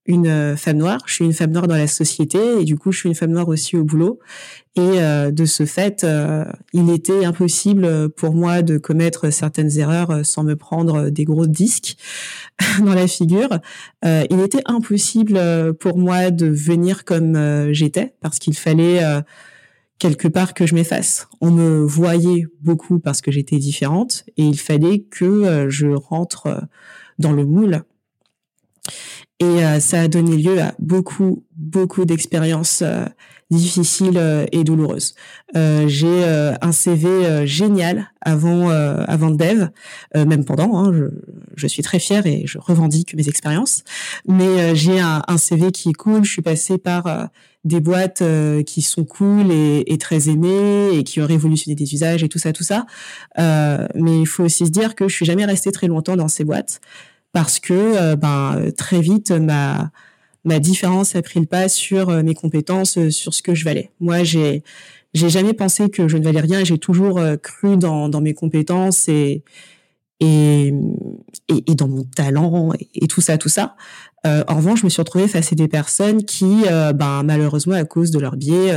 [0.09, 2.91] une euh, femme noire, je suis une femme noire dans la société et du coup
[2.91, 4.19] je suis une femme noire aussi au boulot.
[4.75, 10.25] Et euh, de ce fait, euh, il était impossible pour moi de commettre certaines erreurs
[10.25, 11.95] sans me prendre des gros disques
[12.79, 13.59] dans la figure.
[14.03, 19.01] il était impossible pour moi de venir comme j'étais parce qu'il fallait
[19.99, 21.27] quelque part que je m'efface.
[21.39, 26.67] On me voyait beaucoup parce que j'étais différente et il fallait que je rentre
[27.19, 27.83] dans le moule
[29.39, 33.05] et euh, ça a donné lieu à beaucoup, beaucoup d'expériences euh,
[33.51, 35.15] difficiles euh, et douloureuses.
[35.55, 36.23] j'ai
[36.61, 39.69] un CV génial avant avant dev,
[40.13, 40.77] même pendant.
[40.77, 41.05] Hein, je,
[41.55, 43.83] je, suis très fière et je revendique mes expériences.
[44.27, 46.23] Mais j'ai un, un, CV qui est cool.
[46.23, 47.29] Je suis passée par
[47.63, 48.21] des boîtes
[48.67, 52.39] qui sont cool et, et, très aimées et qui ont révolutionné des usages et tout
[52.39, 52.85] ça, tout ça.
[53.37, 56.43] mais il faut aussi se dire que je suis jamais restée très longtemps dans ces
[56.43, 56.79] boîtes
[57.31, 59.91] parce que euh, ben très vite ma
[60.45, 63.65] ma différence a pris le pas sur euh, mes compétences, euh, sur ce que je
[63.65, 63.91] valais.
[63.99, 64.63] Moi, j'ai
[65.13, 66.63] j'ai jamais pensé que je ne valais rien.
[66.63, 69.43] J'ai toujours cru dans, dans mes compétences et,
[70.19, 70.71] et,
[71.49, 73.75] et, dans mon talent et, tout ça, tout ça.
[74.25, 76.63] En revanche, je me suis retrouvée face à des personnes qui,
[76.95, 78.71] ben, malheureusement, à cause de leur biais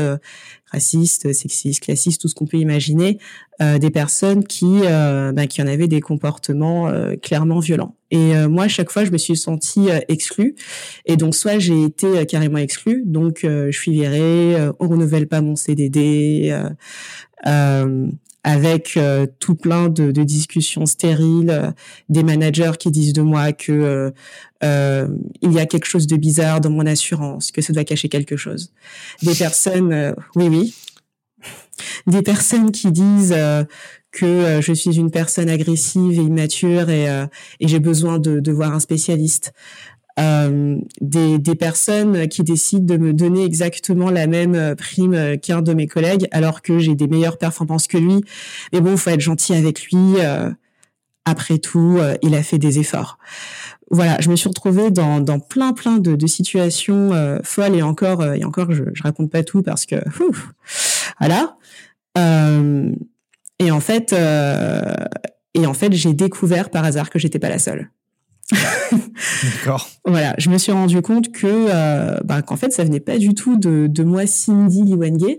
[0.70, 3.18] racistes, sexistes, classistes, tout ce qu'on peut imaginer,
[3.61, 7.96] des personnes qui, ben, qui en avaient des comportements clairement violents.
[8.11, 10.55] Et moi, à chaque fois, je me suis sentie exclue.
[11.07, 15.57] Et donc, soit j'ai été carrément exclue, donc je suis virée, on renouvelle pas mon
[15.57, 16.55] CDD.
[17.46, 18.09] Euh,
[18.44, 21.70] avec euh, tout plein de, de discussions stériles, euh,
[22.09, 24.12] des managers qui disent de moi que
[24.64, 25.09] euh,
[25.42, 28.37] il y a quelque chose de bizarre dans mon assurance, que ça doit cacher quelque
[28.37, 28.72] chose.
[29.22, 30.74] Des personnes, oui, oui,
[32.07, 33.37] des personnes qui disent
[34.12, 37.07] que je suis une personne agressive et immature et,
[37.59, 39.52] et j'ai besoin de, de, voir un spécialiste
[40.20, 45.62] euh, des, des, personnes qui décident de me donner exactement la même euh, prime qu'un
[45.62, 48.22] de mes collègues alors que j'ai des meilleures performances que lui.
[48.72, 50.16] Mais bon, faut être gentil avec lui.
[50.18, 50.51] Euh,
[51.25, 53.18] après tout, euh, il a fait des efforts.
[53.90, 57.11] Voilà, je me suis retrouvée dans, dans plein plein de, de situations
[57.44, 59.96] folles et encore et encore je, je raconte pas tout parce que
[60.27, 60.51] ouf,
[61.20, 61.57] voilà.
[63.59, 64.14] et en fait
[65.55, 67.90] et en fait j'ai découvert par hasard que j'étais pas la seule.
[68.52, 69.88] D'accord.
[70.04, 73.34] Voilà, je me suis rendu compte que euh, bah, qu'en fait ça venait pas du
[73.34, 75.38] tout de, de moi Cindy Liwenge,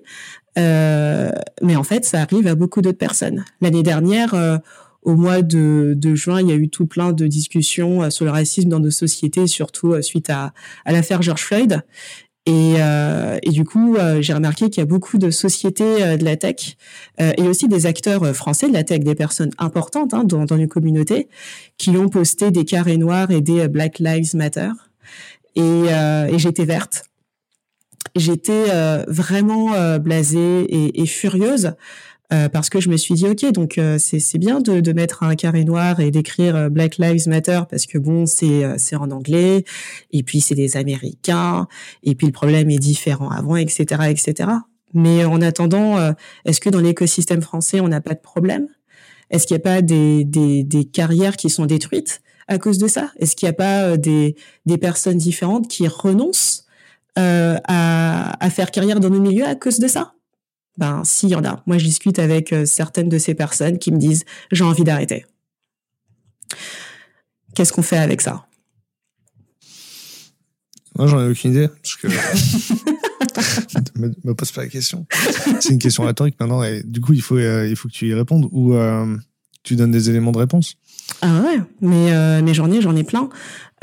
[0.57, 3.43] euh, mais en fait ça arrive à beaucoup d'autres personnes.
[3.61, 4.57] L'année dernière, euh,
[5.01, 8.23] au mois de, de, juin, il y a eu tout plein de discussions euh, sur
[8.23, 10.53] le racisme dans nos sociétés, surtout suite à,
[10.85, 11.81] à l'affaire George Floyd.
[12.45, 16.25] Et, euh, du coup, euh, j'ai remarqué qu'il y a beaucoup de sociétés euh, de
[16.25, 16.75] la tech
[17.21, 20.57] euh, et aussi des acteurs français de la tech, des personnes importantes hein, dans, dans
[20.57, 21.29] une communauté,
[21.77, 24.71] qui ont posté des carrés noirs et des Black Lives Matter.
[25.55, 27.05] Et, et j'étais verte.
[28.15, 28.65] J'étais
[29.07, 31.73] vraiment blasée et, et furieuse
[32.31, 35.23] euh, parce que je me suis dit ok donc euh, c'est bien de, de, mettre
[35.23, 39.11] un carré noir et d'écrire euh, Black Lives Matter parce que bon c'est c'est en
[39.11, 39.65] anglais
[40.11, 41.67] et puis c'est des Américains
[42.01, 44.49] et puis le problème est différent avant etc etc
[44.93, 45.97] mais en attendant
[46.45, 48.67] est-ce que dans l'écosystème français on n'a pas de problème?
[49.29, 52.87] Est-ce qu'il n'y a pas des, des, des carrières qui sont détruites à cause de
[52.87, 53.11] ça?
[53.17, 54.35] Est-ce qu'il n'y a pas des,
[54.67, 56.65] des personnes différentes qui renoncent
[57.17, 60.13] euh, à, à faire carrière dans nos milieux à cause de ça?
[60.77, 61.63] Ben, s'il y en a.
[61.67, 65.25] Moi, je discute avec euh, certaines de ces personnes qui me disent j'ai envie d'arrêter.
[67.55, 68.47] Qu'est-ce qu'on fait avec ça?
[70.95, 71.67] Moi, j'en ai aucune idée.
[71.67, 72.07] Parce que...
[73.95, 75.05] me, pose pas la question.
[75.59, 76.63] C'est une question rhétorique maintenant.
[76.63, 79.17] Et du coup, il faut, euh, que tu y répondes ou euh,
[79.63, 80.75] tu donnes des éléments de réponse.
[81.21, 83.29] Ah ouais, mais, euh, mais j'en ai, j'en ai plein.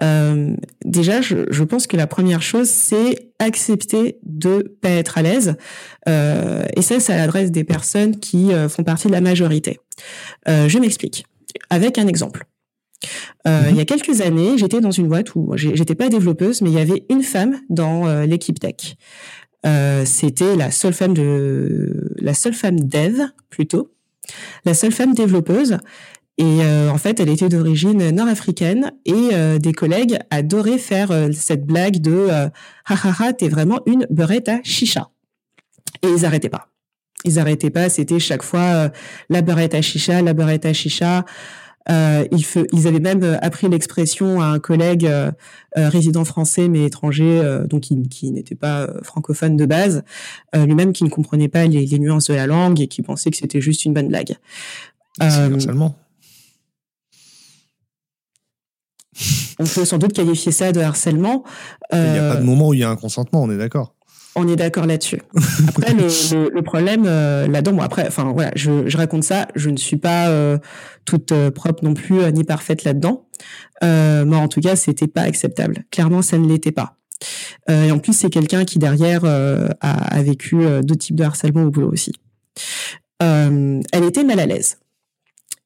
[0.02, 0.54] Euh,
[0.84, 5.56] déjà, je, je, pense que la première chose, c'est accepter de pas être à l'aise.
[6.08, 9.78] Euh, et ça, c'est à l'adresse des personnes qui euh, font partie de la majorité.
[10.48, 11.26] Euh, je m'explique
[11.68, 12.44] avec un exemple.
[13.46, 16.70] Euh, Il y a quelques années, j'étais dans une boîte où j'étais pas développeuse, mais
[16.70, 18.96] il y avait une femme dans l'équipe tech.
[20.04, 23.90] C'était la seule femme de la seule femme dev plutôt,
[24.66, 25.78] la seule femme développeuse.
[26.40, 31.28] Et euh, en fait, elle était d'origine nord-africaine et euh, des collègues adoraient faire euh,
[31.32, 35.10] cette blague de ha t'es vraiment une beurette à chicha.
[36.02, 36.68] Et ils arrêtaient pas.
[37.26, 37.90] Ils arrêtaient pas.
[37.90, 38.90] C'était chaque fois
[39.28, 41.26] la beurette à chicha, la beurette à chicha.
[41.90, 45.30] Euh, ils, ils, avaient même appris l'expression à un collègue euh,
[45.74, 50.04] résident français mais étranger, donc qui, qui n'était pas francophone de base,
[50.54, 53.36] lui-même qui ne comprenait pas les, les, nuances de la langue et qui pensait que
[53.36, 54.36] c'était juste une bonne blague.
[55.22, 55.58] Euh,
[59.58, 61.44] on peut sans doute qualifier ça de harcèlement.
[61.92, 63.58] Il n'y a pas de euh, moment où il y a un consentement, on est
[63.58, 63.94] d'accord.
[64.36, 65.20] On est d'accord là-dessus.
[65.68, 69.48] Après, le, le, problème euh, là-dedans, bon après, enfin voilà, je, je, raconte ça.
[69.56, 70.56] Je ne suis pas euh,
[71.04, 73.26] toute propre non plus ni parfaite là-dedans.
[73.82, 75.84] moi, en tout cas, c'était pas acceptable.
[75.90, 76.96] Clairement, ça ne l'était pas.
[77.68, 81.70] et en plus, c'est quelqu'un qui derrière a, a, vécu deux types de harcèlement au
[81.70, 82.12] boulot aussi.
[83.18, 84.78] elle était mal à l'aise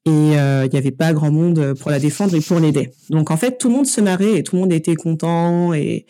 [0.05, 2.91] et euh, il n'y avait pas grand monde pour la défendre et pour l'aider.
[3.09, 6.05] Donc en fait, tout le monde se marrait et tout le monde était content et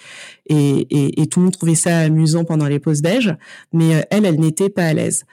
[0.47, 3.33] et, et, et tout le monde trouvait ça amusant pendant les pauses déj,
[3.73, 5.23] mais euh, elle, elle n'était pas à l'aise.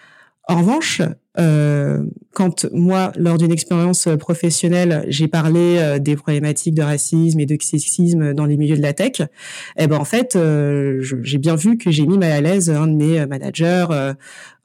[0.49, 1.03] En revanche,
[1.39, 7.47] euh, quand moi, lors d'une expérience professionnelle, j'ai parlé euh, des problématiques de racisme et
[7.47, 9.23] de sexisme dans les milieux de la tech,
[9.79, 12.87] eh ben en fait, euh, j'ai bien vu que j'ai mis mal à l'aise un
[12.87, 14.15] de mes managers, euh,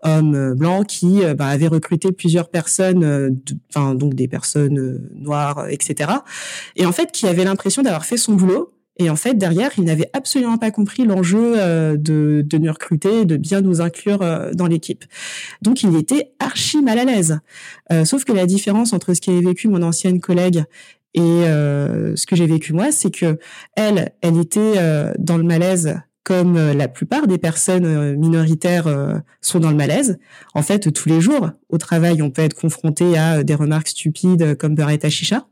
[0.04, 3.40] homme blanc, qui bah, avait recruté plusieurs personnes,
[3.74, 6.12] enfin donc des personnes noires, etc.
[6.76, 9.84] Et en fait, qui avait l'impression d'avoir fait son boulot, et en fait, derrière, il
[9.84, 14.52] n'avait absolument pas compris l'enjeu euh, de, de nous recruter, de bien nous inclure euh,
[14.54, 15.06] dans l'équipe.
[15.62, 17.40] Donc, il était archi mal à l'aise.
[17.92, 20.64] Euh, sauf que la différence entre ce qu'avait vécu mon ancienne collègue
[21.14, 23.40] Et ce que j'ai vécu moi, c'est que
[23.76, 24.76] elle, elle était
[25.18, 28.90] dans le malaise comme la plupart des personnes minoritaires
[29.42, 30.20] sont dans le malaise.
[30.54, 34.58] En fait, tous les jours, au travail, on peut être confronté à des remarques stupides
[34.58, 35.48] comme beurre à chicha.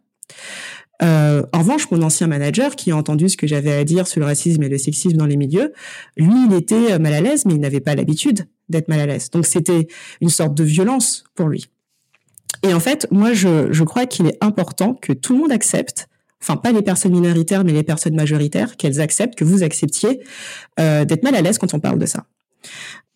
[1.02, 4.20] Euh, en revanche, mon ancien manager, qui a entendu ce que j'avais à dire sur
[4.20, 5.74] le racisme et le sexisme dans les milieux,
[6.18, 9.06] lui, il était euh, mal à l'aise, mais il n'avait pas l'habitude d'être mal à
[9.06, 9.30] l'aise.
[9.30, 9.88] Donc c'était
[10.22, 11.68] une sorte de violence pour lui.
[12.64, 16.08] Et en fait, moi, je, je crois qu'il est important que tout le monde accepte,
[16.42, 20.22] enfin pas les personnes minoritaires, mais les personnes majoritaires, qu'elles acceptent, que vous acceptiez
[20.80, 22.26] euh, d'être mal à l'aise quand on parle de ça.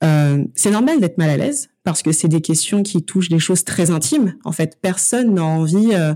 [0.03, 3.39] Euh, c'est normal d'être mal à l'aise parce que c'est des questions qui touchent des
[3.39, 4.35] choses très intimes.
[4.45, 6.13] En fait, personne n'a envie euh,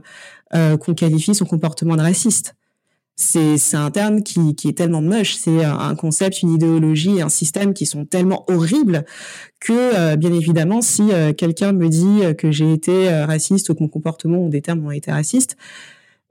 [0.55, 2.55] euh, qu'on qualifie son comportement de raciste.
[3.15, 7.85] C'est un terme qui, est tellement moche, c'est un concept, une idéologie, un système qui
[7.85, 9.05] sont tellement horribles
[9.59, 11.03] que bien évidemment si
[11.37, 14.89] quelqu'un me dit que j'ai été raciste ou que mon comportement ou des termes ont
[14.89, 15.57] été racistes,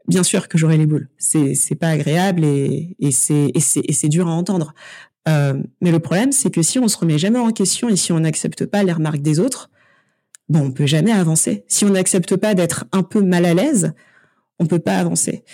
[0.08, 1.08] bien sûr que j'aurai les boules.
[1.18, 4.74] C'est pas agréable et c'est dur à entendre.
[5.28, 8.12] Euh, mais le problème, c'est que si on se remet jamais en question et si
[8.12, 9.70] on n'accepte pas les remarques des autres,
[10.48, 11.64] bon, on peut jamais avancer.
[11.68, 13.92] Si on n'accepte pas d'être un peu mal à l'aise,
[14.62, 15.44] on peut pas avancer.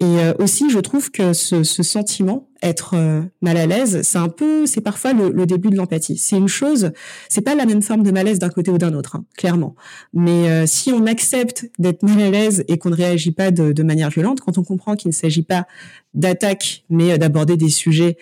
[0.00, 4.28] Et euh, aussi, je trouve que ce, sentiment, être euh, mal à l'aise, c'est un
[4.28, 6.16] peu, c'est parfois le, début de l'empathie.
[6.16, 6.92] C'est une chose,
[7.28, 9.74] c'est pas la même forme de malaise d'un côté ou d'un autre, hein, clairement.
[10.14, 13.82] Mais euh, si on accepte d'être mal à l'aise et qu'on ne réagit pas de,
[13.82, 15.66] manière violente, quand on comprend qu'il ne s'agit pas
[16.14, 18.16] d'attaque, mais d'aborder des sujets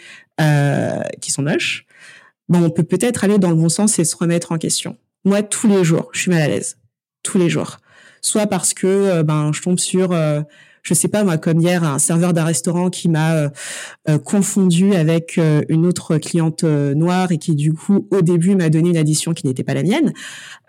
[1.21, 1.85] qui sont moches,
[2.49, 4.97] bon, on peut peut-être aller dans le bon sens et se remettre en question.
[5.27, 6.79] Moi, tous les jours, je suis mal à l'aise,
[7.23, 7.77] tous les jours
[8.21, 10.43] soit parce que euh, ben je tombe sur euh,
[10.83, 13.51] je sais pas moi comme hier un serveur d'un restaurant qui m'a
[14.09, 15.39] euh, confondu avec
[15.69, 19.47] une autre cliente noire et qui du coup au début m'a donné une addition qui
[19.47, 20.13] n'était pas la mienne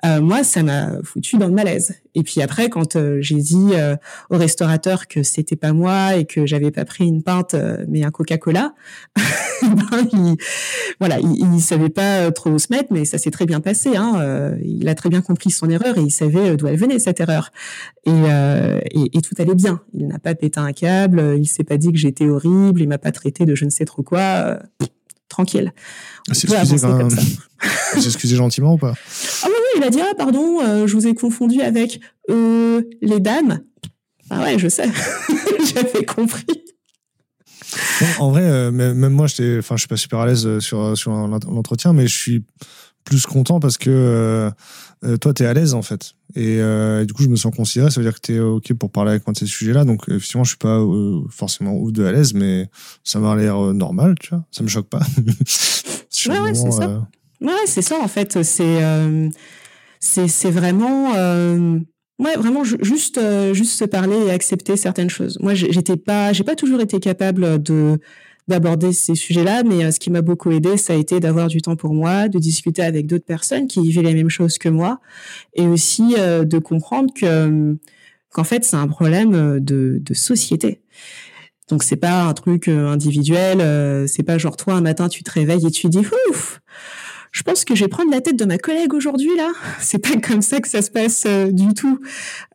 [0.03, 1.93] moi ça m'a foutu dans le malaise.
[2.15, 3.69] Et puis après quand j'ai dit
[4.31, 7.55] au restaurateur que c'était pas moi et que j'avais pas pris une pinte
[7.87, 8.73] mais un Coca-Cola
[9.61, 10.37] ben, il,
[10.99, 13.95] voilà il, il, savait pas trop où se mettre mais ça s'est très bien passé
[13.95, 17.19] hein, il a très bien compris son erreur et il savait d'où elle venait cette
[17.19, 17.51] erreur.
[18.05, 21.91] Et, et, et tout allait bien n'a pas pété un câble, il s'est pas dit
[21.91, 24.19] que j'étais horrible, il m'a pas traité de je ne sais trop quoi.
[24.19, 24.59] Euh,
[25.29, 25.73] tranquille.
[26.29, 26.47] Ah, c'est
[28.05, 28.93] excusé, gentiment ou pas?
[29.43, 32.81] Ah oui, oui, il a dit ah pardon, euh, je vous ai confondu avec euh,
[33.01, 33.61] les dames.
[34.29, 34.89] Ah ouais, je sais,
[35.73, 36.45] j'avais compris.
[38.19, 41.93] en vrai, même moi, j'étais, enfin, je suis pas super à l'aise sur sur l'entretien,
[41.93, 42.45] mais je suis
[43.03, 44.51] plus content parce que
[45.03, 46.13] euh, toi, tu es à l'aise en fait.
[46.37, 47.89] Euh, et, du coup, je me sens considéré.
[47.89, 49.83] Ça veut dire que tu es OK pour parler avec moi de ces sujets-là.
[49.83, 52.69] Donc, effectivement, je suis pas euh, forcément ouf de à l'aise, mais
[53.03, 54.45] ça m'a l'air normal, tu vois.
[54.51, 54.99] Ça me choque pas.
[56.27, 57.07] ouais, ouais, c'est ça.
[57.41, 58.43] Ouais, c'est ça en fait.
[58.43, 59.31] C'est
[59.99, 61.13] c'est vraiment.
[62.19, 63.19] Ouais, vraiment juste
[63.53, 65.39] juste se parler et accepter certaines choses.
[65.41, 67.99] Moi, j'étais pas, j'ai pas toujours été capable de
[68.47, 71.61] d'aborder ces sujets-là, mais euh, ce qui m'a beaucoup aidé, ça a été d'avoir du
[71.61, 74.99] temps pour moi, de discuter avec d'autres personnes qui vivaient les mêmes choses que moi,
[75.53, 77.75] et aussi euh, de comprendre que euh,
[78.31, 80.81] qu'en fait c'est un problème de, de société.
[81.69, 85.65] Donc c'est pas un truc individuel, c'est pas genre toi un matin tu te réveilles
[85.65, 85.99] et tu dis
[86.29, 86.61] ouf,
[87.31, 89.51] je pense que je vais prendre la tête de ma collègue aujourd'hui là.
[89.79, 91.99] C'est pas comme ça que ça se passe euh, du tout.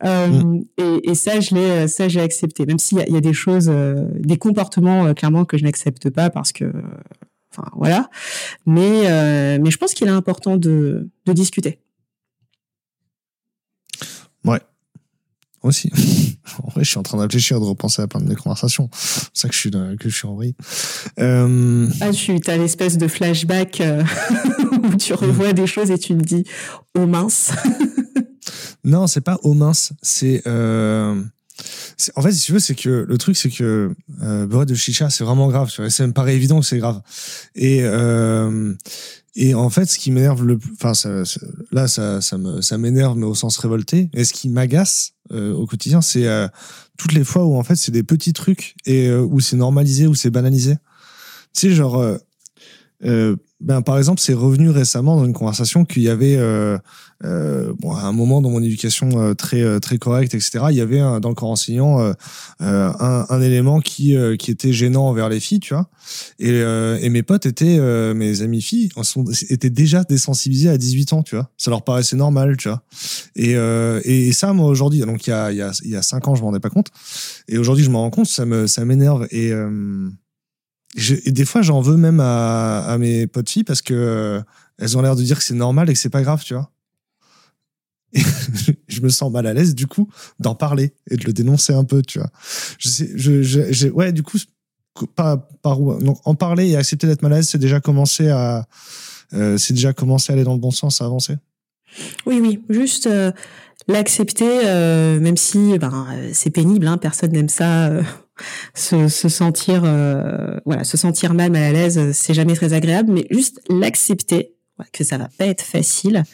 [0.04, 0.64] Euh, mm.
[0.78, 2.66] et, et, ça, je l'ai, ça j'ai accepté.
[2.66, 6.30] Même s'il y, y, a des choses, euh, des comportements clairement que je n'accepte pas
[6.30, 6.70] parce que,
[7.52, 8.10] enfin voilà.
[8.66, 11.78] Mais mais je pense qu'il est important de de discuter.
[14.44, 14.60] Ouais,
[15.66, 15.90] aussi.
[16.62, 18.88] en vrai, je suis en train de réfléchir, de repenser à plein de mes conversations.
[18.92, 20.54] C'est ça que je suis, que je suis en vrille.
[21.18, 21.88] Euh...
[22.00, 24.02] Ah, tu as l'espèce de flashback euh,
[24.86, 26.44] où tu revois des choses et tu te dis,
[26.96, 27.52] oh mince.
[28.84, 29.92] non, c'est pas oh mince.
[30.02, 31.22] C'est, euh...
[32.14, 35.24] En fait, si tu veux, c'est que le truc, c'est que euh, de chicha, c'est
[35.24, 35.70] vraiment grave.
[35.70, 37.00] Ça me paraît évident que c'est grave.
[37.54, 38.74] Et euh,
[39.34, 41.22] et en fait, ce qui m'énerve le plus, enfin, ça,
[41.70, 44.10] là, ça, ça me, ça m'énerve, mais au sens révolté.
[44.12, 46.26] Et ce qui m'agace euh, au quotidien, c'est
[46.98, 50.14] toutes les fois où en fait, c'est des petits trucs et où c'est normalisé, où
[50.14, 50.76] c'est banalisé.
[51.54, 52.18] Tu sais, genre,
[53.60, 56.36] ben par exemple, c'est revenu récemment dans une conversation qu'il y avait
[57.24, 60.66] euh, bon, à un moment dans mon éducation euh, très euh, très correcte, etc.
[60.70, 62.12] Il y avait dans le corps enseignant euh,
[62.60, 65.88] un, élément qui qui était gênant envers les filles, tu vois.
[66.38, 67.78] Et, et mes potes étaient
[68.14, 71.50] mes amis filles sont, étaient déjà désensibilisés à 18 ans, tu vois.
[71.56, 72.82] Ça leur paraissait normal, tu vois.
[73.34, 76.60] Et et ça, moi aujourd'hui, donc il y a il cinq ans, je m'en rendais
[76.60, 76.88] pas compte.
[77.48, 79.52] Et aujourd'hui, je m'en rends compte, ça me ça m'énerve et
[80.94, 84.42] et des fois, j'en veux même à, mes potes filles parce que
[84.78, 86.70] elles ont l'air de dire que c'est normal et que c'est pas grave, tu vois.
[88.88, 90.08] je me sens mal à l'aise du coup
[90.38, 92.30] d'en parler et de le dénoncer un peu, tu vois.
[92.78, 94.38] Je sais, je, je, ouais, du coup,
[95.14, 98.28] pas par où, donc en parler et accepter d'être mal à l'aise, c'est déjà commencé
[98.28, 98.66] à,
[99.34, 101.36] euh, c'est déjà commencé à aller dans le bon sens, à avancer.
[102.26, 103.32] Oui, oui, juste euh,
[103.88, 107.90] l'accepter, euh, même si ben, c'est pénible, hein, personne n'aime ça.
[108.92, 109.82] Euh, se, se, sentir,
[110.64, 114.52] voilà, se sentir mal, mal à l'aise, c'est jamais très agréable, mais juste l'accepter
[114.92, 116.24] que ça va pas être facile,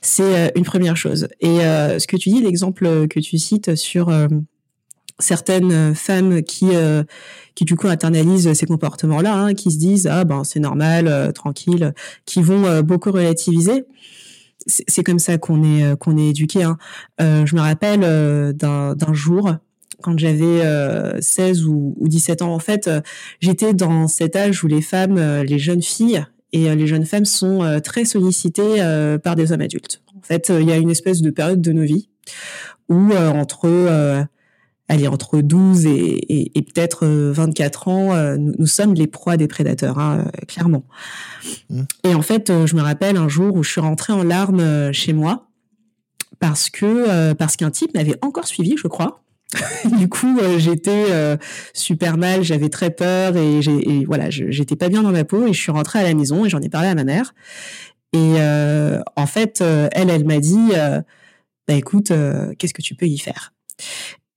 [0.00, 1.28] c'est une première chose.
[1.40, 4.12] Et ce que tu dis, l'exemple que tu cites sur
[5.18, 6.68] certaines femmes qui
[7.56, 11.92] qui du coup internalisent ces comportements-là, hein, qui se disent ah ben c'est normal, tranquille,
[12.24, 13.84] qui vont beaucoup relativiser
[14.68, 16.62] c'est comme ça qu'on est euh, qu'on est éduqué.
[16.62, 16.76] Hein.
[17.20, 19.50] Euh, je me rappelle euh, d'un jour
[20.02, 20.62] quand j'avais
[21.20, 22.54] 16 ou, 17 ans.
[22.54, 22.88] En fait,
[23.40, 27.80] j'étais dans cet âge où les femmes, les jeunes filles et les jeunes femmes sont
[27.82, 30.02] très sollicitées par des hommes adultes.
[30.16, 32.08] En fait, il y a une espèce de période de nos vies
[32.88, 34.28] où entre
[34.88, 39.46] allez, entre 12 et, et, peut-être 24 euh, ans, euh, nous, sommes les proies des
[39.46, 40.84] prédateurs, hein, euh, clairement.
[41.70, 41.82] Mmh.
[42.04, 45.12] Et en fait, je me rappelle un jour où je suis rentrée en larmes chez
[45.12, 45.46] moi
[46.40, 49.22] parce que parce qu'un type m'avait encore suivi, je crois.
[49.98, 51.06] du coup, j'étais
[51.72, 55.60] super mal, j'avais très peur et, voilà, j'étais pas bien dans ma peau et je
[55.60, 57.34] suis rentrée à la maison et j'en ai parlé à ma mère.
[58.12, 58.36] Et
[59.16, 60.70] en fait, elle, elle m'a dit,
[61.66, 62.12] bah écoute,
[62.58, 63.52] qu'est-ce que tu peux y faire?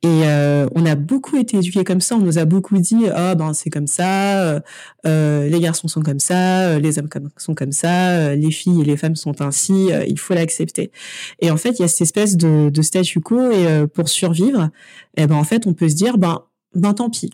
[0.04, 2.16] Et euh, on a beaucoup été éduqués comme ça.
[2.16, 4.60] On nous a beaucoup dit, ah ben c'est comme ça, euh,
[5.06, 8.98] euh, les garçons sont comme ça, les hommes sont comme ça, les filles et les
[8.98, 9.90] femmes sont ainsi.
[10.08, 10.92] il faut l'accepter.
[11.40, 13.52] Et en fait, il y a cette espèce de, de statu quo.
[13.52, 14.70] Et pour survivre,
[15.18, 16.42] eh ben en fait, on peut se dire, ben
[16.74, 17.32] ben tant pis.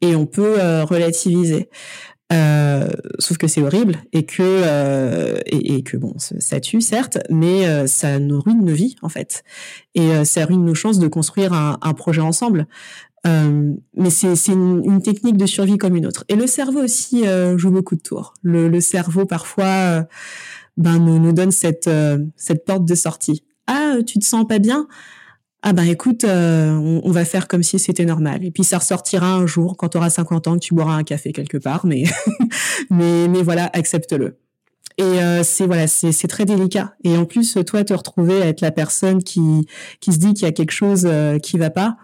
[0.00, 1.68] Et on peut relativiser.
[2.32, 7.66] Euh, sauf que c'est horrible et que euh, et, que bon ça tue certes mais
[7.66, 9.42] euh, ça nous ruine nos vies en fait.
[9.96, 12.68] Et ça ruine nos chances de construire un, projet ensemble.
[13.24, 16.24] Mais c'est une, technique de survie comme une autre.
[16.28, 17.24] Et le cerveau aussi
[17.56, 18.34] joue beaucoup de tours.
[18.42, 20.06] Le, le cerveau parfois
[20.76, 21.90] ben nous, nous donne cette
[22.36, 24.86] cette porte de sortie ah tu te sens pas bien?
[25.62, 28.44] Ah ben écoute, euh, on, va faire comme si c'était normal.
[28.44, 31.04] Et puis ça ressortira un jour quand tu auras 50 ans que tu boiras un
[31.04, 32.04] café quelque part, mais
[32.90, 34.38] mais mais voilà, accepte-le.
[34.96, 36.94] Et euh, c'est voilà, c'est c'est très délicat.
[37.04, 39.66] Et en plus, toi, te retrouver à être la personne qui
[40.00, 41.98] qui se dit qu'il y a quelque chose euh, qui va pas,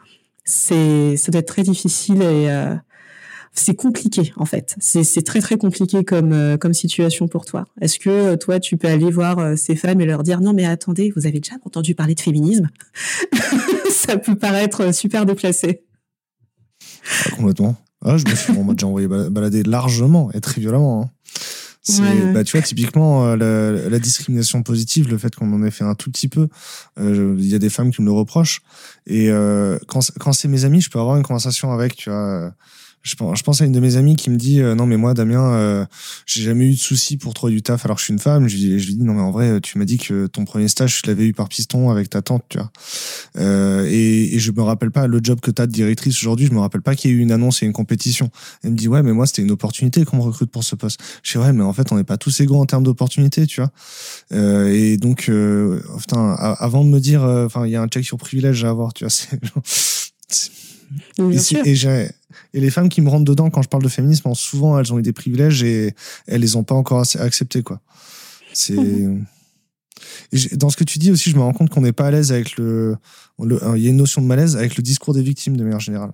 [0.44, 2.48] c'est ça doit être très difficile et
[3.58, 4.76] c'est compliqué en fait.
[4.78, 7.64] C'est très très compliqué comme euh, comme situation pour toi.
[7.80, 10.52] Est-ce que euh, toi tu peux aller voir euh, ces femmes et leur dire non
[10.52, 12.68] mais attendez, vous avez déjà entendu parler de féminisme?
[13.90, 15.82] Ça peut paraître super déplacé.
[17.36, 17.76] complètement.
[18.04, 21.02] Ah, je me suis déjà envoyé balader largement et très violemment.
[21.02, 21.10] Hein.
[22.34, 26.10] Bah, tu vois, typiquement, la, discrimination positive, le fait qu'on en ait fait un tout
[26.10, 26.48] petit peu,
[26.98, 28.60] il y a des femmes qui me le reprochent.
[29.06, 29.30] Et
[29.86, 32.52] quand, quand c'est mes amis, je peux avoir une conversation avec, tu vois,
[33.06, 35.14] je, je pense à une de mes amies qui me dit euh, non mais moi
[35.14, 35.86] Damien euh,
[36.26, 38.48] j'ai jamais eu de soucis pour trouver du taf alors que je suis une femme
[38.48, 41.00] je, je lui dis non mais en vrai tu m'as dit que ton premier stage
[41.00, 42.70] tu l'avais eu par piston avec ta tante tu vois
[43.38, 46.46] euh, et, et je me rappelle pas le job que tu as de directrice aujourd'hui.
[46.46, 48.30] Je me rappelle pas qu'il y ait eu une annonce et une compétition.
[48.62, 51.00] Elle me dit ouais mais moi c'était une opportunité qu'on me recrute pour ce poste
[51.22, 53.60] je dis ouais mais en fait on n'est pas tous égaux en termes d'opportunités tu
[53.60, 53.70] vois
[54.32, 58.04] euh, et donc euh, putain avant de me dire enfin il y a un check
[58.04, 59.38] sur privilège à avoir tu vois c'est
[61.18, 62.08] et, et,
[62.56, 64.98] et, les femmes qui me rentrent dedans quand je parle de féminisme, souvent elles ont
[64.98, 65.94] eu des privilèges et
[66.26, 67.80] elles les ont pas encore acceptés quoi.
[68.52, 69.24] C'est mhm.
[70.52, 72.32] dans ce que tu dis aussi, je me rends compte qu'on n'est pas à l'aise
[72.32, 72.96] avec le,
[73.40, 76.12] il y a une notion de malaise avec le discours des victimes de manière générale.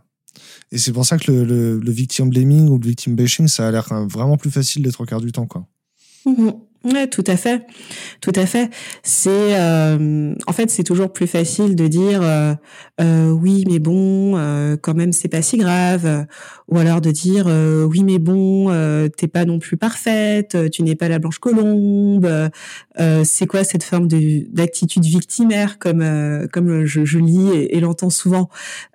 [0.73, 3.69] Et c'est pour ça que le, le, le, victim blaming ou le victim bashing, ça
[3.69, 5.67] a l'air vraiment plus facile d'être au quart du temps quoi.
[6.27, 6.55] Mhm.
[6.85, 7.65] Ouais, tout à fait,
[8.21, 8.69] tout à fait.
[9.05, 12.55] C'est euh, en fait c'est toujours plus facile de dire euh,
[13.01, 16.27] euh, oui mais bon euh, quand même c'est pas si grave.
[16.69, 18.71] Ou alors de dire euh, oui mais bon
[19.17, 22.29] t'es pas non plus parfaite tu n'es pas la blanche colombe.
[23.25, 26.05] C'est quoi cette forme de d'attitude victimaire comme
[26.53, 28.49] comme je, je lis et, et l'entends souvent.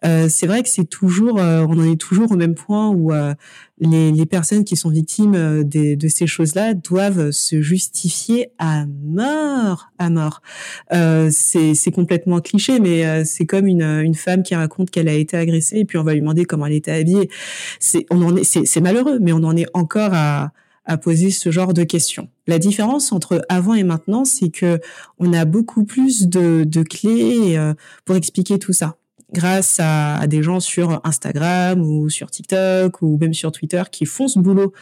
[0.04, 3.14] C'est vrai que c'est toujours on en est toujours au même point où
[3.80, 8.86] les, les, personnes qui sont victimes euh, de, de ces choses-là doivent se justifier à
[8.88, 10.42] mort, à mort.
[10.94, 15.14] Euh, c'est complètement cliché, mais euh, c'est comme une, une femme qui raconte qu'elle a
[15.14, 17.30] été agressée et puis on va lui demander comment elle était habillée.
[17.80, 20.52] C'est on en est, c'est malheureux, mais on en est encore à
[20.88, 22.30] à poser ce genre de questions.
[22.48, 24.80] La différence entre avant et maintenant, c'est que
[25.20, 27.74] on a beaucoup plus de, de clés euh,
[28.06, 28.98] pour expliquer tout ça
[29.34, 34.28] grâce à, des gens sur Instagram ou sur TikTok ou même sur Twitter qui font
[34.28, 34.74] ce boulot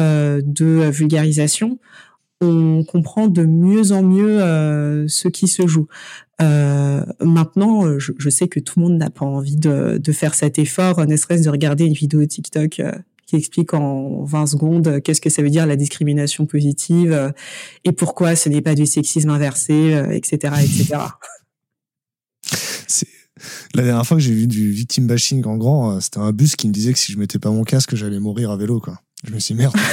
[0.00, 1.78] euh, de vulgarisation,
[2.42, 5.86] on comprend de mieux en mieux euh, ce qui se joue.
[6.42, 10.34] Euh, maintenant, je, je, sais que tout le monde n'a pas envie de, de faire
[10.34, 12.82] cet effort, ne serait-ce de regarder une vidéo TikTok
[13.24, 17.32] qui explique en 20 secondes qu'est-ce que ça veut dire la discrimination positive
[17.84, 20.98] et pourquoi ce n'est pas du sexisme inversé, etc., etc.
[23.74, 26.68] La dernière fois que j'ai vu du victim bashing en grand, c'était un bus qui
[26.68, 29.00] me disait que si je mettais pas mon casque, j'allais mourir à vélo, quoi.
[29.26, 29.74] Je me suis dit, merde.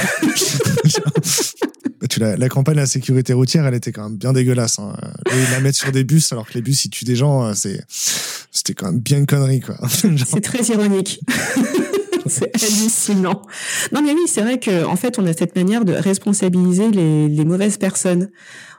[2.10, 4.78] tu la, la, campagne de la sécurité routière, elle était quand même bien dégueulasse.
[4.78, 4.96] Hein.
[5.26, 7.84] Et la mettre sur des bus, alors que les bus, ils tuent des gens, c'est,
[8.54, 9.76] c'était quand même bien une connerie, quoi.
[10.26, 11.20] C'est très ironique.
[12.26, 13.42] c'est hallucinant.
[13.92, 17.28] Non, mais oui, c'est vrai que en fait, on a cette manière de responsabiliser les,
[17.28, 18.30] les mauvaises personnes.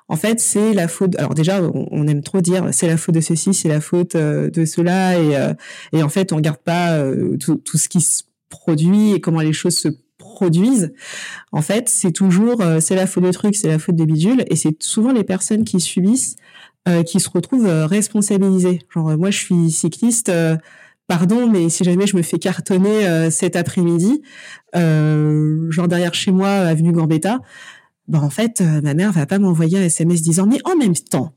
[0.08, 1.16] En fait, c'est la faute.
[1.18, 4.50] Alors déjà, on, aime trop dire c'est la faute de ceci, c'est la faute euh,
[4.52, 5.54] de cela, et, euh,
[5.94, 9.42] et en fait, on regarde pas euh, tout, tout, ce qui se produit et comment
[9.42, 9.88] les choses se
[10.20, 10.94] produisent.
[11.52, 14.56] En fait, c'est toujours c'est la faute de truc, c'est la faute des bidules, et
[14.56, 16.36] c'est souvent les personnes qui subissent
[17.08, 18.82] qui se retrouvent responsabilisées.
[18.94, 20.30] Genre moi, je suis cycliste
[21.08, 24.22] pardon, mais si jamais je me fais cartonner euh, cet après-midi,
[24.76, 27.40] euh, genre derrière chez moi, avenue Gambetta,
[28.08, 30.96] ben en fait, euh, ma mère va pas m'envoyer un SMS disant mais en même
[30.96, 31.34] temps,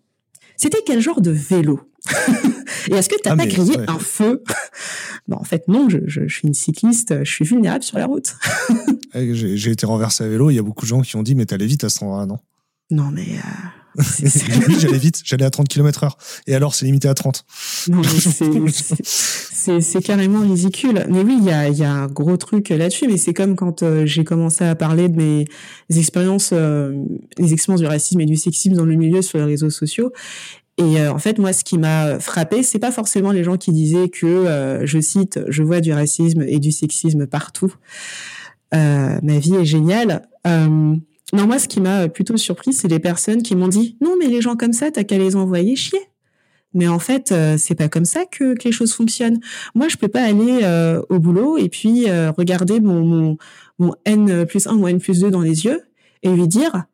[0.56, 1.80] c'était quel genre de vélo?
[2.90, 4.42] Et est-ce que tu n'as ah, pas grillé un feu?
[5.28, 8.34] Ben, En fait, non, je, je, suis une cycliste, je suis vulnérable sur la route.
[9.14, 11.34] Eh, j'ai été renversé à vélo, il y a beaucoup de gens qui ont dit
[11.34, 12.38] mais t'allais vite à ce moment-là, non?
[12.90, 13.26] Non, mais
[13.99, 16.18] oui, j'allais vite, j'allais à 30 km heure.
[16.46, 17.44] Et alors, c'est limité à 30.
[17.88, 18.03] Non,
[18.72, 21.05] c'est carrément ridicule.
[21.09, 23.09] Mais oui, il y a, y a un gros truc là-dessus.
[23.09, 25.46] Mais c'est comme quand euh, j'ai commencé à parler de mes
[25.90, 26.94] expériences, euh,
[27.38, 30.12] les expériences du racisme et du sexisme dans le milieu sur les réseaux sociaux.
[30.76, 33.72] Et euh, en fait, moi, ce qui m'a frappé, c'est pas forcément les gens qui
[33.72, 37.74] disaient que, je cite, je vois du racisme et du sexisme partout.
[38.72, 40.22] ma vie est géniale.
[41.32, 44.26] Non, moi, ce qui m'a plutôt surpris, c'est les personnes qui m'ont dit non, mais
[44.26, 46.00] les gens comme ça, t'as qu'à les envoyer chier.
[46.74, 49.40] Mais en fait, euh, c'est pas comme ça que, les choses fonctionnent.
[49.74, 53.36] Moi, je peux pas aller euh, au boulot et puis euh, regarder mon
[54.04, 55.82] N plus 1 ou N plus 2 dans les yeux
[56.22, 56.84] et lui dire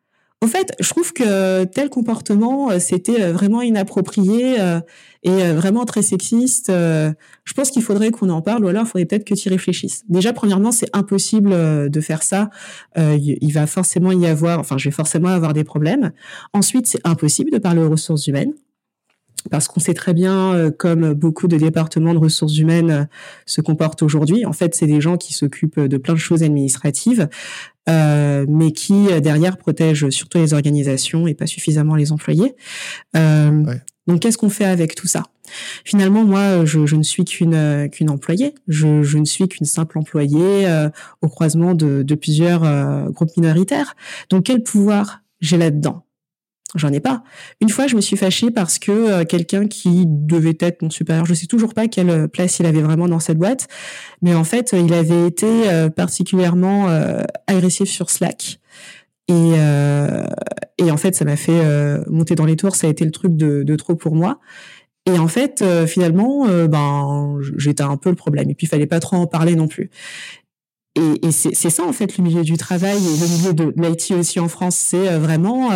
[0.45, 4.79] au fait, je trouve que tel comportement, euh, c'était euh, vraiment inapproprié euh,
[5.23, 6.71] et vraiment très sexiste.
[6.71, 9.51] Je pense qu'il faudrait qu'on en parle ou alors il faudrait peut-être que tu y
[9.51, 10.03] réfléchisses.
[10.11, 12.51] Déjà, premièrement, c'est impossible de faire ça.
[12.95, 16.13] Il va forcément y avoir, enfin, je vais forcément avoir des problèmes.
[16.53, 18.53] Ensuite, c'est impossible de parler aux ressources humaines
[19.51, 23.09] parce qu'on sait très bien, comme beaucoup de départements de ressources humaines
[23.47, 24.47] se comportent aujourd'hui.
[24.47, 27.29] En fait, c'est des gens qui s'occupent de plein de choses administratives.
[27.87, 32.55] Euh, mais qui euh, derrière protège surtout les organisations et pas suffisamment les employés.
[33.15, 33.63] Euh,
[34.07, 35.23] Donc qu'est-ce qu'on fait avec tout ça?
[35.85, 38.55] Finalement, moi, je, je ne suis qu'une qu'une employée.
[38.69, 40.89] Je, je, ne suis qu'une simple employée euh,
[41.21, 42.63] au croisement de, de plusieurs
[43.13, 43.97] groupes minoritaires.
[44.31, 46.04] Donc quel pouvoir j'ai là-dedans?
[46.75, 47.23] J'en ai pas.
[47.61, 51.25] Une fois, je me suis fâchée parce que euh, quelqu'un qui devait être mon supérieur,
[51.25, 53.69] je sais toujours pas quelle place il avait vraiment dans cette boîte,
[54.23, 58.59] mais en fait, il avait été euh, particulièrement euh, agressif sur Slack.
[59.29, 59.53] Et,
[60.77, 61.63] et en fait, ça m'a fait
[62.11, 62.77] monter dans les tours.
[62.77, 64.39] Ça a été le truc de, de trop pour moi.
[65.07, 68.51] Et en fait, finalement, ben, j'étais un peu le problème.
[68.51, 69.89] Et puis, il fallait pas trop en parler non plus.
[70.95, 74.11] Et, et c'est ça, en fait, le milieu du travail et le milieu de l'IT
[74.11, 74.77] aussi en France.
[74.77, 75.71] C'est vraiment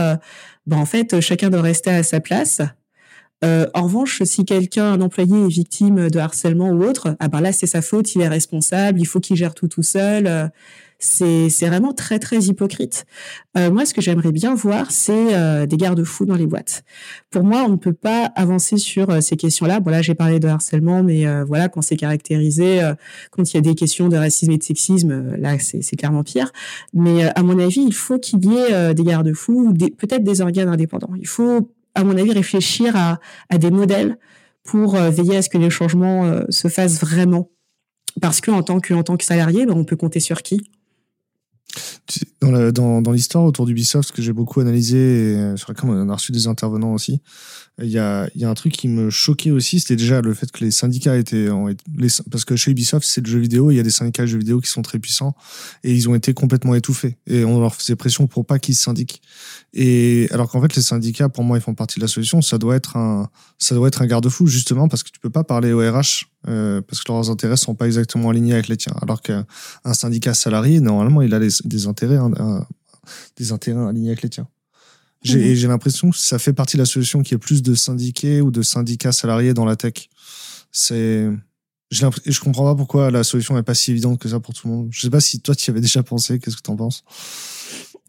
[0.68, 2.60] ben en fait, chacun doit rester à sa place.
[3.44, 7.40] Euh, en revanche, si quelqu'un, un employé, est victime de harcèlement ou autre, ah ben
[7.40, 10.50] là, c'est sa faute, il est responsable, il faut qu'il gère tout tout seul.
[11.20, 13.06] Euh, c'est vraiment très très hypocrite.
[13.56, 16.82] Euh, moi, ce que j'aimerais bien voir, c'est euh, des garde-fous dans les boîtes.
[17.30, 19.78] Pour moi, on ne peut pas avancer sur euh, ces questions-là.
[19.78, 22.80] Bon là, j'ai parlé de harcèlement, mais voilà, quand c'est caractérisé,
[23.30, 26.50] quand il y a des questions de racisme et de sexisme, là, c'est clairement pire.
[26.92, 31.12] Mais à mon avis, il faut qu'il y ait des garde-fous, peut-être des organes indépendants.
[31.16, 33.20] Il faut, à mon avis, réfléchir à,
[33.50, 34.18] à des modèles
[34.64, 37.50] pour veiller à ce que les changements se fassent vraiment.
[38.20, 40.60] Parce que en tant que en tant que salarié, ben, on peut compter sur qui?
[42.40, 46.14] Dans, l'histoire autour d'Ubisoft, ce que j'ai beaucoup analysé, et euh, sur laquelle on a
[46.14, 47.20] reçu des intervenants aussi,
[47.80, 50.50] il y a, y a un truc qui me choquait aussi, c'était déjà le fait
[50.50, 51.48] que les syndicats étaient...
[51.96, 54.28] Les, parce que chez Ubisoft, c'est le jeu vidéo, il y a des syndicats de
[54.28, 55.36] jeux vidéo qui sont très puissants,
[55.84, 57.18] et ils ont été complètement étouffés.
[57.26, 59.22] Et on leur faisait pression pour pas qu'ils se syndiquent.
[59.74, 62.42] Et alors qu'en fait, les syndicats, pour moi, ils font partie de la solution.
[62.42, 65.44] Ça doit être un, ça doit être un garde-fou, justement, parce que tu peux pas
[65.44, 68.94] parler au RH, euh, parce que leurs intérêts sont pas exactement alignés avec les tiens.
[69.02, 69.46] Alors qu'un
[69.92, 72.18] syndicat salarié, normalement, il a des, intérêts,
[73.36, 74.48] des intérêts alignés avec les tiens.
[75.22, 75.68] J'ai mmh.
[75.68, 78.50] l'impression que ça fait partie de la solution qu'il y ait plus de syndiqués ou
[78.50, 80.08] de syndicats salariés dans la tech.
[80.70, 81.26] C'est,
[81.90, 84.74] je comprends pas pourquoi la solution n'est pas si évidente que ça pour tout le
[84.74, 84.88] monde.
[84.90, 86.38] Je sais pas si toi tu y avais déjà pensé.
[86.38, 87.02] Qu'est-ce que tu en penses?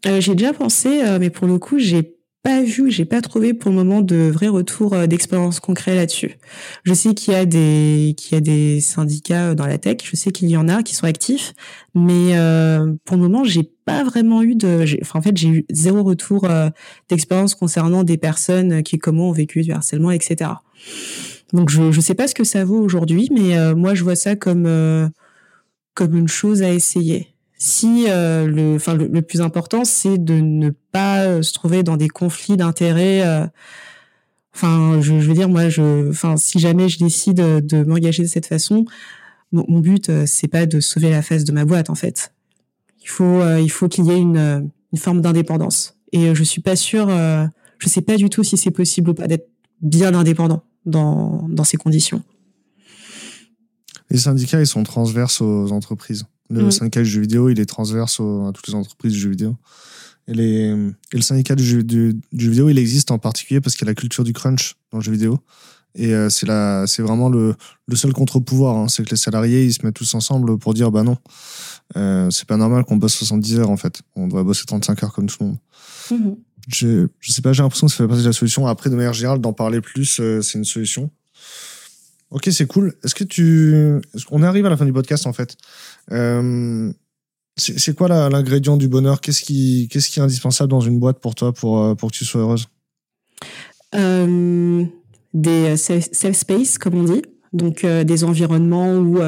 [0.06, 3.52] Euh, J'ai déjà pensé, euh, mais pour le coup, j'ai pas vu, j'ai pas trouvé
[3.52, 6.38] pour le moment de vrais retours euh, d'expérience concrets là-dessus.
[6.84, 9.98] Je sais qu'il y a des qu'il y a des syndicats euh, dans la tech,
[10.04, 11.52] je sais qu'il y en a qui sont actifs,
[11.94, 15.66] mais euh, pour le moment, j'ai pas vraiment eu de enfin en fait, j'ai eu
[15.70, 16.48] zéro retour
[17.10, 20.52] d'expérience concernant des personnes qui comment ont vécu du harcèlement etc.
[21.52, 24.36] Donc je je sais pas ce que ça vaut aujourd'hui, mais moi je vois ça
[24.36, 25.10] comme
[25.94, 27.29] comme une chose à essayer
[27.60, 31.98] si euh, le, enfin le, plus important, c'est de ne pas euh, se trouver dans
[31.98, 33.20] des conflits d'intérêts.
[33.20, 33.46] Euh,
[34.54, 38.46] enfin, je, veux dire, moi, je, enfin, si jamais je décide de m'engager de cette
[38.46, 38.86] façon,
[39.52, 42.32] mon, but, c'est pas de sauver la face de ma boîte, en fait.
[43.02, 45.98] Il faut, il faut qu'il y ait une, forme d'indépendance.
[46.12, 49.26] Et je suis pas sûre, je sais pas du tout si c'est possible ou pas
[49.26, 49.48] d'être
[49.82, 52.22] bien indépendant dans ces conditions.
[54.08, 56.26] Les syndicats, ils sont transverses aux entreprises.
[56.50, 56.70] Le mm.
[56.70, 59.56] syndicat du jeu vidéo, il est transverse à toutes les entreprises du jeu vidéo.
[60.26, 60.74] Et, les,
[61.12, 63.94] le syndicat du jeu, du, vidéo, il existe en particulier parce qu'il y a la
[63.94, 65.38] culture du crunch dans le jeu vidéo.
[65.96, 66.46] Et euh, c'est
[66.86, 67.54] c'est vraiment le,
[67.86, 68.76] le seul contre-pouvoir.
[68.76, 68.88] Hein.
[68.88, 71.16] c'est que les salariés, ils se mettent tous ensemble pour dire, bah non,
[71.96, 74.02] euh, c'est pas normal qu'on bosse 70 heures en fait.
[74.14, 75.58] On doit bosser 35 heures comme tout le monde.
[76.10, 76.36] Mm-hmm.
[76.68, 78.66] Je, je sais pas, j'ai l'impression que ça fait partie de la solution.
[78.66, 81.10] Après, de manière générale, d'en parler plus, euh, c'est une solution.
[82.30, 82.94] Ok, c'est cool.
[83.02, 84.00] Est-ce que tu.
[84.30, 85.56] On arrive à la fin du podcast en fait?
[86.12, 86.92] Euh,
[87.56, 89.20] c'est quoi l'ingrédient du bonheur?
[89.20, 92.24] Qu'est-ce qui, qui est indispensable dans une boîte pour toi pour, euh, pour que tu
[92.24, 92.68] sois heureuse?
[93.94, 94.84] Euh,
[95.34, 97.22] Des safe, space, comme on dit.
[97.52, 99.18] Donc des environnements où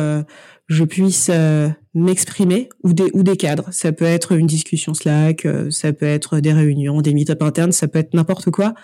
[0.69, 1.31] je puisse
[1.93, 3.69] m'exprimer ou des, ou des cadres.
[3.73, 7.89] Ça peut être une discussion Slack, ça peut être des réunions, des meet-up internes, ça
[7.89, 8.75] peut être n'importe quoi.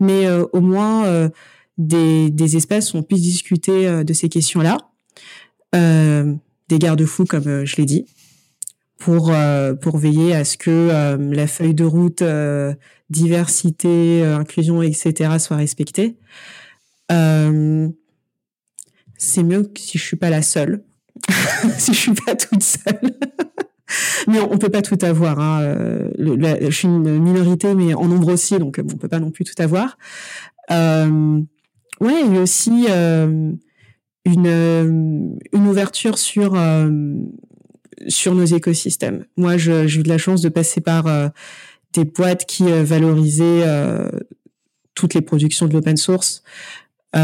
[0.00, 1.28] Mais au moins
[1.78, 4.78] des, des espaces où on puisse discuter euh, de ces questions-là,
[5.74, 6.34] euh,
[6.68, 8.06] des garde-fous comme euh, je l'ai dit,
[8.98, 9.32] pour
[9.82, 12.22] pour veiller à ce que la feuille de route
[13.10, 15.38] diversité, inclusion, etc.
[15.38, 16.16] soit respectée.
[17.10, 17.14] c'est
[19.42, 20.84] mieux que si je suis pas la seule,
[21.78, 23.18] si je suis pas toute seule.
[24.28, 25.38] mais on, peut pas tout avoir.
[25.38, 25.76] Hein.
[26.18, 29.60] je suis une minorité, mais en nombre aussi, donc on peut pas non plus tout
[29.60, 29.98] avoir.
[30.70, 31.42] Euh,
[32.00, 33.52] Ouais, a aussi euh,
[34.24, 34.84] une, euh,
[35.52, 36.90] une ouverture sur euh,
[38.08, 39.24] sur nos écosystèmes.
[39.36, 41.06] Moi, j'ai eu de la chance de passer par
[41.92, 43.64] des boîtes qui valorisaient
[44.94, 46.42] toutes les productions de l'open source.
[47.14, 47.18] et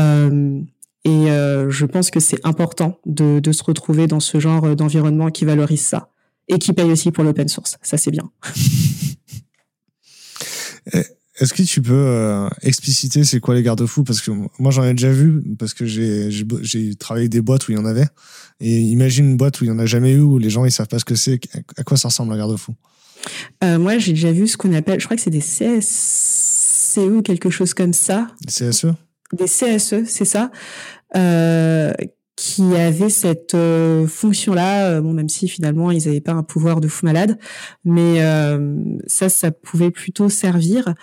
[1.04, 5.82] je pense que c'est important de, de se retrouver dans ce genre d'environnement qui valorise
[5.82, 6.12] ça
[6.48, 7.76] et qui paye aussi pour l'open source.
[7.82, 8.30] Ça, c'est bien.
[11.40, 14.04] Est-ce que tu peux euh, expliciter c'est quoi les garde-fous?
[14.04, 17.72] Parce que moi j'en ai déjà vu, parce que j'ai travaillé avec des boîtes où
[17.72, 18.06] il y en avait.
[18.60, 20.70] Et imagine une boîte où il n'y en a jamais eu, où les gens ils
[20.70, 21.40] savent pas ce que c'est.
[21.78, 22.74] À quoi ça ressemble un garde-fou?
[23.64, 27.22] Euh, Moi j'ai déjà vu ce qu'on appelle, je crois que c'est des CSCE ou
[27.22, 28.28] quelque chose comme ça.
[28.42, 28.86] Des CSE
[29.32, 30.50] Des CSE, c'est ça.
[31.16, 31.92] Euh,
[32.40, 36.80] qui avait cette euh, fonction-là, euh, bon, même si finalement ils n'avaient pas un pouvoir
[36.80, 37.38] de fou malade,
[37.84, 38.76] mais euh,
[39.06, 40.94] ça, ça pouvait plutôt servir.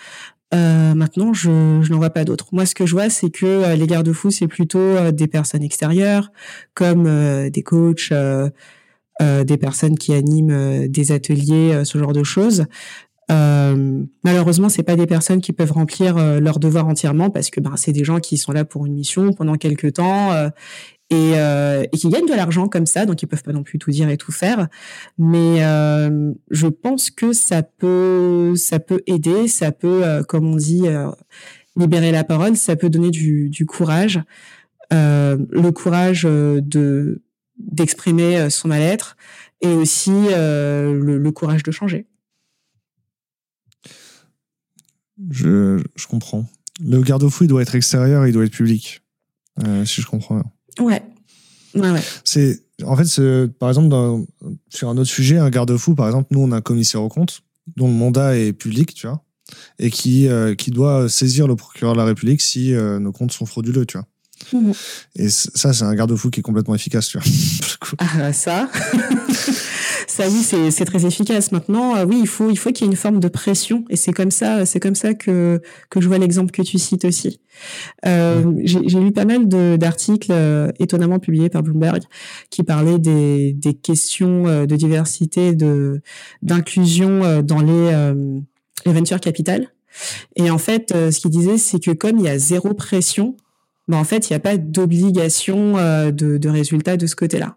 [0.52, 2.48] maintenant, je, je n'en vois pas d'autres.
[2.50, 6.32] Moi, ce que je vois, c'est que les garde-fous, c'est plutôt des personnes extérieures,
[6.74, 7.04] comme
[7.50, 8.12] des coachs,
[9.20, 12.64] des personnes qui animent des ateliers, ce genre de choses.
[13.30, 17.76] Euh, malheureusement, c'est pas des personnes qui peuvent remplir leur devoir entièrement parce que ben
[17.76, 20.32] c'est des gens qui sont là pour une mission pendant quelques temps
[21.10, 23.90] et, euh, qui gagnent de l'argent comme ça, donc ils peuvent pas non plus tout
[23.90, 24.68] dire et tout faire.
[25.16, 30.56] Mais euh, je pense que ça peut, ça peut aider, ça peut, euh, comme on
[30.56, 30.84] dit,
[31.76, 34.20] libérer la parole, ça peut donner du, courage,
[34.90, 37.22] le courage de
[37.58, 39.16] d'exprimer son mal-être
[39.60, 42.06] et aussi le, courage de changer.
[45.30, 46.46] Je, comprends.
[46.80, 49.02] Le garde-fou, il doit être extérieur, il doit être public,
[49.84, 50.42] si je comprends.
[50.78, 51.02] Ouais.
[51.74, 52.02] Ouais, ouais.
[52.24, 53.20] C'est, en fait,
[53.58, 54.24] par exemple, dans,
[54.70, 57.42] sur un autre sujet, un garde-fou, par exemple, nous, on a un commissaire aux comptes
[57.76, 59.22] dont le mandat est public, tu vois,
[59.78, 63.32] et qui, euh, qui doit saisir le procureur de la République si euh, nos comptes
[63.32, 64.06] sont frauduleux, tu vois.
[64.52, 64.72] Mmh.
[65.16, 67.26] Et ça, c'est un garde-fou qui est complètement efficace, tu vois.
[67.98, 68.68] ah, ça
[70.06, 71.52] ça oui, c'est très efficace.
[71.52, 73.96] Maintenant, euh, oui, il faut il faut qu'il y ait une forme de pression, et
[73.96, 75.60] c'est comme ça, c'est comme ça que
[75.90, 77.40] que je vois l'exemple que tu cites aussi.
[78.06, 82.02] Euh, J'ai lu pas mal d'articles euh, étonnamment publiés par Bloomberg
[82.50, 86.00] qui parlaient des des questions euh, de diversité, de
[86.42, 88.14] d'inclusion dans les
[88.86, 89.68] les venture capital.
[90.36, 93.36] Et en fait, ce qu'il disait, c'est que comme il y a zéro pression,
[93.88, 97.56] ben en fait, il n'y a pas d'obligation de, de résultat de ce côté-là.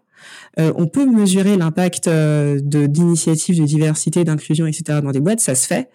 [0.58, 5.00] Euh, on peut mesurer l'impact euh, de d'initiatives de diversité, d'inclusion, etc.
[5.02, 5.88] dans des boîtes, ça se fait.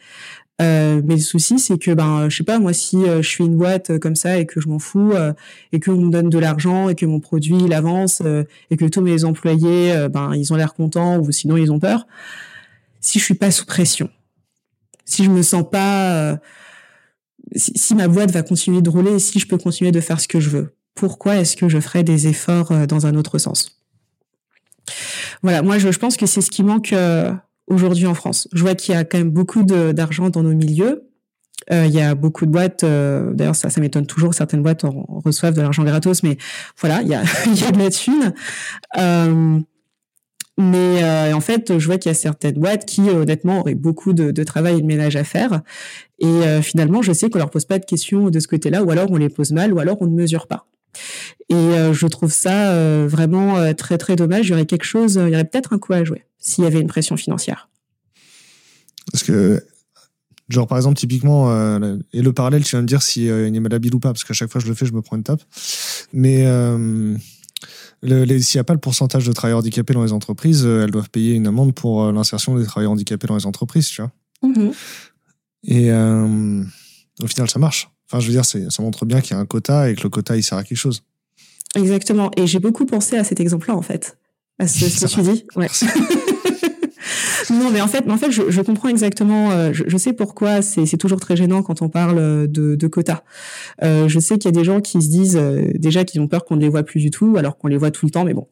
[0.60, 3.58] Euh, mais le souci, c'est que, ben, je sais pas, moi, si je suis une
[3.58, 5.14] boîte comme ça et que je m'en fous
[5.72, 8.24] et qu'on me donne de l'argent et que mon produit il avance
[8.72, 12.08] et que tous mes employés, ben, ils ont l'air contents ou sinon ils ont peur.
[13.02, 14.10] Si je suis pas sous pression,
[15.06, 16.40] si je me sens pas,
[17.56, 20.40] si, ma boîte va continuer de rouler si je peux continuer de faire ce que
[20.40, 23.82] je veux, pourquoi est-ce que je ferais des efforts dans un autre sens?
[25.44, 26.94] Voilà, moi, je, pense que c'est ce qui manque
[27.68, 28.48] aujourd'hui en France.
[28.54, 31.08] Je vois qu'il y a quand même beaucoup d'argent dans nos milieux.
[31.72, 35.06] Euh, il y a beaucoup de boîtes, euh, d'ailleurs ça, m'étonne toujours, certaines boîtes en,
[35.26, 36.38] reçoivent de l'argent gratos, mais
[36.80, 37.24] voilà, il y a,
[37.72, 38.34] de la thune.
[38.98, 39.60] Euh,
[40.58, 44.14] mais euh, en fait, je vois qu'il y a certaines boîtes qui, honnêtement, auraient beaucoup
[44.14, 45.62] de, travail et de ménage à faire.
[46.20, 48.90] Et euh, finalement, je sais qu'on leur pose pas de questions de ce côté-là, ou
[48.90, 50.68] alors on les pose mal, ou alors on ne mesure pas.
[51.50, 52.74] Et euh, je trouve ça
[53.06, 54.48] vraiment très très dommage.
[54.48, 56.68] Il y aurait quelque chose, il y aurait peut-être un coup à jouer s'il y
[56.68, 57.70] avait une pression financière.
[59.12, 59.64] Parce que,
[60.50, 61.52] genre, par exemple, typiquement,
[62.14, 64.24] et le parallèle, tu viens de dire si euh, il a malhabile ou pas, parce
[64.24, 65.42] qu'à chaque fois que je le fais, je me prends une tape.
[66.14, 66.46] Mais
[68.04, 71.10] s'il n'y a pas le pourcentage de travailleurs handicapés dans les entreprises, euh, elles doivent
[71.10, 74.12] payer une amende pour euh, l'insertion des travailleurs handicapés dans les entreprises, tu vois.
[74.44, 74.74] Mm-hmm.
[75.64, 77.90] Et au final, ça marche.
[78.10, 80.10] Enfin, je veux dire, ça montre bien qu'il y a un quota et que le
[80.10, 81.04] quota, il sert à quelque chose.
[81.76, 82.32] Exactement.
[82.38, 84.18] Et j'ai beaucoup pensé à cet exemple-là, en fait
[84.60, 85.46] à ce, ce que tu dis.
[85.56, 85.68] Ouais.
[87.50, 89.52] non, mais en fait, en fait, je, je comprends exactement.
[89.52, 93.24] Euh, je, je, sais pourquoi c'est toujours très gênant quand on parle de, de quotas.
[93.84, 96.28] Euh, je sais qu'il y a des gens qui se disent euh, déjà qu'ils ont
[96.28, 98.26] peur qu'on ne les voit plus du tout, alors qu'on les voit tout le temps.
[98.26, 98.48] Mais bon,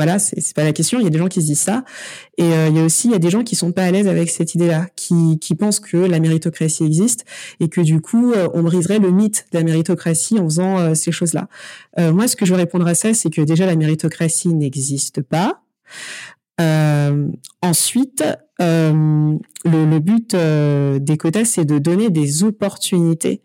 [0.00, 0.98] voilà, c'est pas la question.
[0.98, 1.84] Il y a des gens qui se disent ça,
[2.38, 3.90] et euh, il y a aussi il y a des gens qui sont pas à
[3.90, 7.26] l'aise avec cette idée-là, qui, qui pensent que la méritocratie existe
[7.60, 10.94] et que du coup euh, on briserait le mythe de la méritocratie en faisant euh,
[10.94, 11.48] ces choses-là.
[11.98, 15.60] moi, ce que je veux répondre à ça, c'est que déjà la méritocratie n'existe pas.
[17.62, 18.24] Ensuite,
[18.58, 23.42] le, le, but des quotas, c'est de donner des opportunités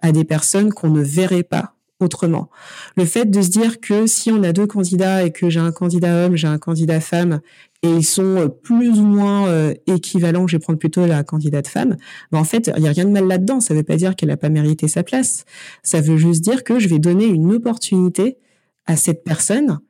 [0.00, 2.50] à des personnes qu'on ne verrait pas autrement.
[2.96, 5.72] Le fait de se dire que si on a deux candidats et que j'ai un
[5.72, 7.40] candidat homme, j'ai un candidat femme,
[7.82, 11.68] et ils sont euh, plus ou moins euh, équivalents, je vais prendre plutôt la candidate
[11.68, 11.96] femme,
[12.32, 13.60] ben en fait, il n'y a rien de mal là-dedans.
[13.60, 15.44] Ça ne veut pas dire qu'elle n'a pas mérité sa place.
[15.82, 18.38] Ça veut juste dire que je vais donner une opportunité
[18.86, 19.80] à cette personne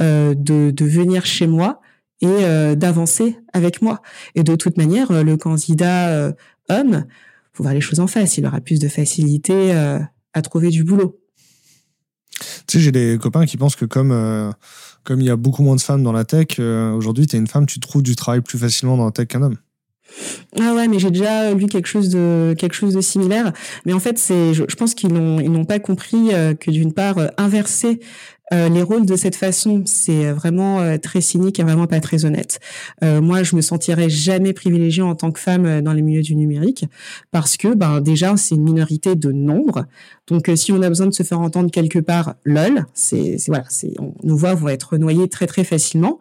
[0.00, 1.80] euh, de venir chez moi
[2.20, 4.00] et euh, d'avancer avec moi.
[4.34, 6.32] Et de toute manière, euh, le candidat
[6.68, 7.04] homme,
[7.52, 8.38] faut voir les choses en face.
[8.38, 11.20] Il aura plus de facilité à trouver du boulot.
[12.66, 14.50] Tu sais, j'ai des copains qui pensent que comme euh,
[15.02, 17.38] comme il y a beaucoup moins de femmes dans la tech, euh, aujourd'hui, tu es
[17.38, 19.56] une femme, tu trouves du travail plus facilement dans la tech qu'un homme.
[20.60, 23.52] Ah ouais, mais j'ai déjà lu quelque chose de quelque chose de similaire.
[23.84, 26.70] Mais en fait, c'est, je, je pense qu'ils n'ont ils n'ont pas compris euh, que
[26.70, 28.00] d'une part inverser
[28.52, 32.24] euh, les rôles de cette façon, c'est vraiment euh, très cynique et vraiment pas très
[32.24, 32.60] honnête.
[33.02, 36.36] Euh, moi, je me sentirais jamais privilégiée en tant que femme dans les milieux du
[36.36, 36.84] numérique
[37.30, 39.86] parce que, ben, déjà, c'est une minorité de nombre.
[40.26, 43.92] Donc, si on a besoin de se faire entendre quelque part, lol, c'est voilà, c'est
[44.22, 46.18] nos voix vont être noyées très très facilement.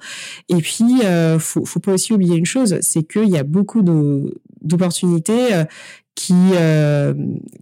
[0.50, 1.02] Et puis,
[1.40, 5.64] faut, faut pas aussi oublier une chose, c'est qu'il y a beaucoup d'opportunités
[6.16, 7.14] qui euh,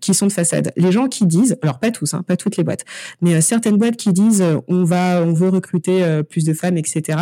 [0.02, 0.72] qui sont de façade.
[0.76, 2.86] Les gens qui disent, alors pas tous, hein, pas toutes les boîtes,
[3.22, 6.54] mais euh, certaines boîtes qui disent euh, on va, on veut recruter euh, plus de
[6.54, 7.20] femmes, etc.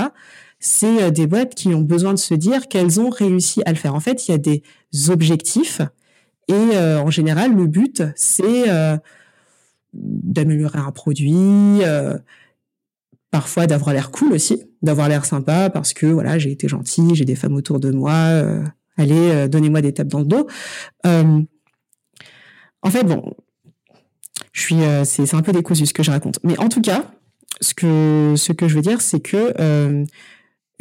[0.59, 3.95] C'est des boîtes qui ont besoin de se dire qu'elles ont réussi à le faire.
[3.95, 4.61] En fait, il y a des
[5.09, 5.81] objectifs
[6.49, 8.65] et en général, le but c'est
[9.93, 11.79] d'améliorer un produit.
[13.31, 17.23] Parfois d'avoir l'air cool aussi, d'avoir l'air sympa parce que voilà j'ai été gentille, j'ai
[17.23, 18.43] des femmes autour de moi,
[18.99, 20.47] allez, euh, donnez-moi des tapes dans le dos.
[21.05, 21.41] Euh,
[22.81, 23.33] en fait, bon,
[24.51, 26.39] je suis, euh, c'est un peu décousu ce que je raconte.
[26.43, 27.05] Mais en tout cas,
[27.61, 30.05] ce que ce que je veux dire, c'est que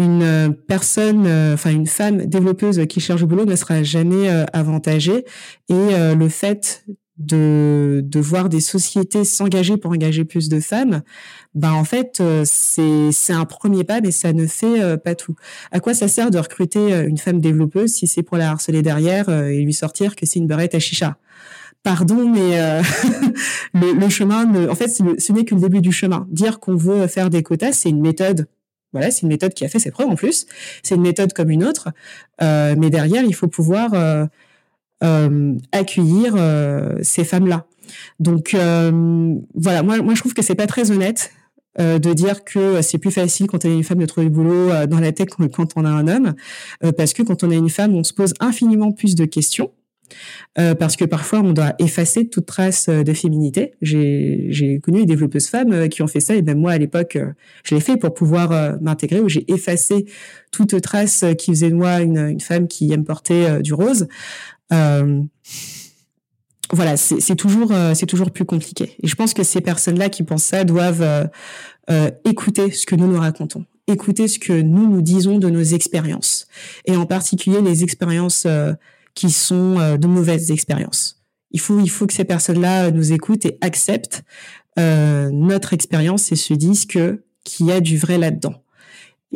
[0.00, 5.24] une personne, enfin une femme développeuse qui cherche du boulot ne sera jamais avantagée.
[5.68, 6.84] Et le fait
[7.18, 11.02] de, de voir des sociétés s'engager pour engager plus de femmes,
[11.54, 15.14] ben en fait euh, c'est c'est un premier pas, mais ça ne fait euh, pas
[15.14, 15.34] tout.
[15.72, 18.82] À quoi ça sert de recruter euh, une femme développeuse si c'est pour la harceler
[18.82, 21.16] derrière et lui sortir que c'est une barrette à chicha?
[21.82, 22.58] Pardon, mais
[23.74, 26.26] le, le, chemin, en fait, ce n'est que le début du chemin.
[26.28, 28.48] Dire qu'on veut faire des quotas, c'est une méthode
[28.92, 30.46] voilà, c'est une méthode qui a fait ses preuves en plus.
[30.82, 31.90] C'est une méthode comme une autre,
[32.42, 34.26] euh, mais derrière, il faut pouvoir euh, euh,
[35.72, 37.66] accueillir euh, ces femmes-là.
[38.20, 41.32] Donc euh, voilà, moi, moi je trouve que c'est pas très honnête
[41.78, 44.86] de dire que c'est plus facile quand on est une femme de trouver le boulot
[44.88, 46.34] dans la tech que quand on a un homme,
[46.96, 49.70] parce que quand on a une femme, on se pose infiniment plus de questions.
[50.58, 53.74] Euh, parce que parfois on doit effacer toute trace de féminité.
[53.80, 57.16] J'ai connu des développeuses femmes qui ont fait ça, et même moi à l'époque,
[57.62, 60.06] je l'ai fait pour pouvoir m'intégrer, où j'ai effacé
[60.50, 64.08] toute trace qui faisait de moi une, une femme qui aime porter du rose.
[64.70, 65.26] Voilà,
[66.96, 68.94] c'est toujours c'est toujours plus compliqué.
[69.02, 71.30] Et je pense que ces personnes-là qui pensent ça doivent
[72.24, 76.46] écouter ce que nous nous racontons, écouter ce que nous nous disons de nos expériences,
[76.84, 78.46] et en particulier les expériences
[79.14, 81.18] qui sont de mauvaises expériences.
[81.50, 84.22] Il faut, il faut que ces personnes-là nous écoutent et acceptent
[84.78, 88.62] euh, notre expérience et se disent que qu'il y a du vrai là-dedans.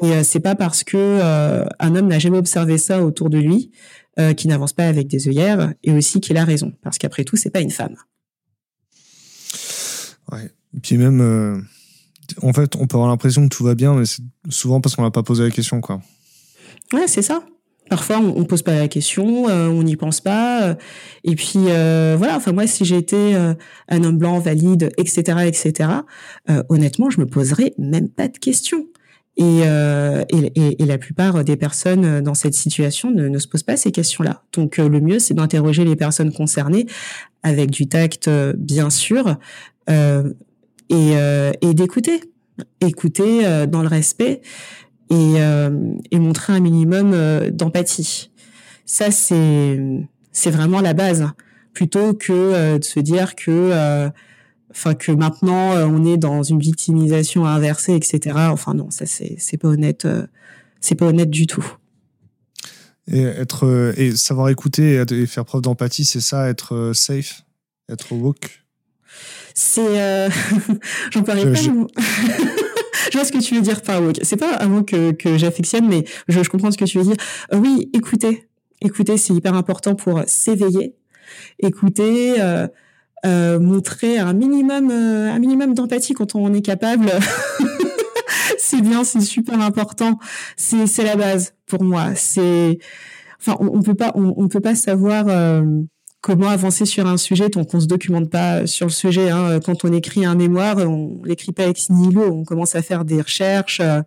[0.03, 3.39] Et euh, c'est pas parce que euh, un homme n'a jamais observé ça autour de
[3.39, 3.70] lui
[4.18, 7.36] euh, qu'il n'avance pas avec des œillères et aussi qu'il a raison, parce qu'après tout,
[7.36, 7.96] c'est pas une femme.
[10.30, 10.50] Ouais.
[10.76, 11.60] Et puis même, euh,
[12.42, 15.02] en fait, on peut avoir l'impression que tout va bien, mais c'est souvent parce qu'on
[15.02, 16.00] n'a pas posé la question, quoi.
[16.92, 17.42] Ouais, c'est ça.
[17.90, 20.62] Parfois, on, on pose pas la question, euh, on n'y pense pas.
[20.62, 20.74] euh,
[21.24, 22.36] et puis euh, voilà.
[22.36, 23.54] Enfin moi, si j'étais euh,
[23.88, 25.90] un homme blanc valide, etc., etc.
[26.48, 28.86] euh, honnêtement, je me poserais même pas de questions.
[29.39, 33.49] Et, euh, et, et- la plupart des personnes euh, dans cette situation ne, ne se
[33.49, 34.43] posent pas ces questions-là.
[34.53, 36.87] Donc euh, le mieux, c'est d'interroger les personnes concernées
[37.43, 39.37] avec du tact, euh, bien sûr,
[39.89, 41.12] et,
[41.62, 42.20] et d'écouter,
[42.80, 44.43] écouter dans le respect
[45.11, 45.35] et,
[46.11, 47.16] et montrer un minimum
[47.51, 48.30] d'empathie.
[48.85, 49.80] Ça, c'est
[50.30, 51.26] c'est vraiment la base,
[51.72, 54.11] plutôt que de se dire que,
[54.73, 58.37] enfin que maintenant euh, on est dans une victimisation inversée, etc.
[58.51, 60.27] Enfin non, ça c'est c'est pas honnête, euh,
[60.81, 61.64] c'est pas honnête du tout.
[63.11, 67.43] Et être euh, et savoir écouter et faire preuve d'empathie, c'est ça, être safe,
[67.91, 68.62] être woke?
[69.55, 70.31] C'est, euh...
[71.12, 71.55] j'en parlais Je- pas.
[71.55, 72.03] je-
[73.12, 74.18] je vois ce que tu veux dire par woke.
[74.23, 77.05] C'est pas un mot que, que j'affectionne, mais je, je comprends ce que tu veux
[77.05, 77.16] dire.
[77.53, 78.49] Euh, oui, écouter.
[78.81, 80.95] Écouter, c'est hyper important pour s'éveiller.
[81.59, 82.66] Écouter, euh,
[83.25, 87.11] euh, montrer un minimum, euh, un minimum d'empathie quand on est capable.
[88.59, 90.18] c'est bien, c'est super important.
[90.57, 92.14] C'est, c'est la base pour moi.
[92.14, 92.79] C'est,
[93.41, 94.12] enfin, on, on peut pas,
[94.51, 95.27] peut pas savoir.
[95.29, 95.62] euh,
[96.23, 99.29] comment avancer sur un sujet tant qu'on se documente pas sur le sujet.
[99.29, 99.59] Hein.
[99.61, 103.20] Quand on écrit un mémoire, on l'écrit pas ex nihilo, on commence à faire des
[103.20, 104.01] recherches, euh,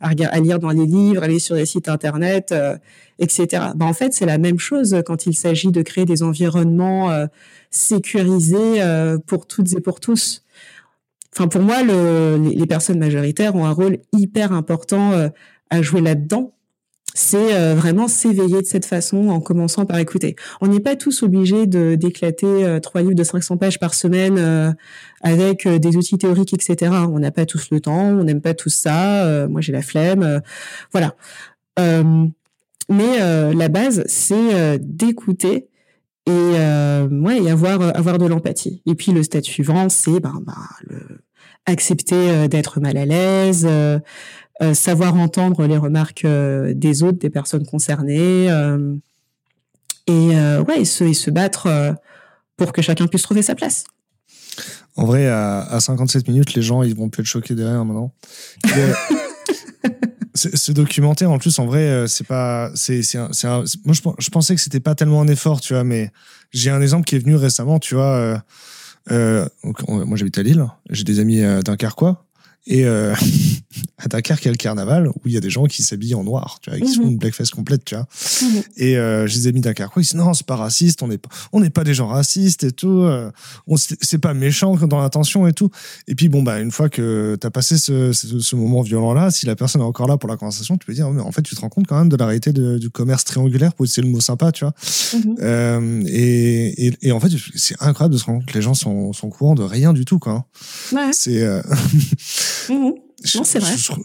[0.00, 2.76] à, à lire dans les livres, aller sur les sites internet, euh,
[3.20, 3.66] etc.
[3.76, 7.26] Ben, en fait, c'est la même chose quand il s'agit de créer des environnements euh,
[7.70, 10.42] sécurisés euh, pour toutes et pour tous.
[11.32, 15.28] Enfin, pour moi, le, les, les personnes majoritaires ont un rôle hyper important euh,
[15.70, 16.52] à jouer là-dedans.
[17.14, 20.36] C'est euh, vraiment s'éveiller de cette façon en commençant par écouter.
[20.60, 24.38] On n'est pas tous obligés de d'éclater euh, trois livres de 500 pages par semaine
[24.38, 24.72] euh,
[25.22, 26.92] avec des outils théoriques, etc.
[27.10, 29.46] On n'a pas tous le temps, on n'aime pas tous ça.
[29.48, 30.40] moi, j'ai la flemme.
[30.92, 31.14] voilà.
[32.88, 33.18] Mais
[33.52, 35.68] la base, c'est d'écouter
[36.26, 38.82] et ouais, et avoir avoir de l'empathie.
[38.86, 40.54] Et puis le stade suivant, c'est ben, ben
[40.88, 41.20] le
[41.66, 43.66] accepter d'être mal à l'aise.
[43.68, 43.98] euh,
[44.62, 48.94] euh, savoir entendre les remarques euh, des autres, des personnes concernées, euh,
[50.06, 50.12] et
[50.66, 51.68] ouais, et se, et se battre
[52.56, 53.84] pour que chacun puisse trouver sa place.
[54.96, 58.12] En vrai, à, à 57 minutes, les gens, ils vont plus être choqués derrière maintenant.
[58.76, 58.92] Euh,
[60.34, 61.26] c'est c'est documenté.
[61.26, 62.70] En plus, en vrai, c'est pas.
[62.74, 65.84] C'est, c'est moi, je, pen- je pensais que c'était pas tellement un effort, tu vois,
[65.84, 66.10] mais
[66.50, 68.42] j'ai un exemple qui est venu récemment, tu vois.
[69.12, 70.66] euh, donc, on- moi, j'habite à Lille.
[70.90, 72.26] J'ai des amis euh, dunkerquois.
[72.66, 73.14] Et euh,
[73.98, 76.14] à Dunkerque, il y a le carnaval où il y a des gens qui s'habillent
[76.14, 77.10] en noir, tu vois, qui font Mhm.
[77.12, 78.06] une blackface complète, tu vois.
[78.76, 81.28] Et euh, j'ai des amis dunkerquois, ils disent non, c'est pas raciste, on n'est pas,
[81.52, 83.00] on n'est pas des gens racistes et tout.
[83.02, 83.30] euh,
[83.66, 85.70] on c'est pas méchant dans l'intention et tout.
[86.06, 89.30] Et puis bon bah une fois que t'as passé ce, ce, ce moment violent là,
[89.30, 91.42] si la personne est encore là pour la conversation, tu peux dire mais en fait
[91.42, 94.02] tu te rends compte quand même de la réalité de- du commerce triangulaire pour utiliser
[94.02, 94.74] le mot sympa, tu vois.
[95.14, 95.36] Mhm.
[95.40, 98.74] Euh, et, et, et en fait c'est incroyable de se rendre compte que les gens
[98.74, 100.32] sont, sont au courant de rien du tout quoi.
[100.32, 100.44] hein.
[100.96, 101.10] Ouais.
[101.12, 101.42] C'est
[102.70, 102.92] euh,
[103.24, 103.76] je- Non, c'est vrai.
[103.76, 104.04] Je, trouve-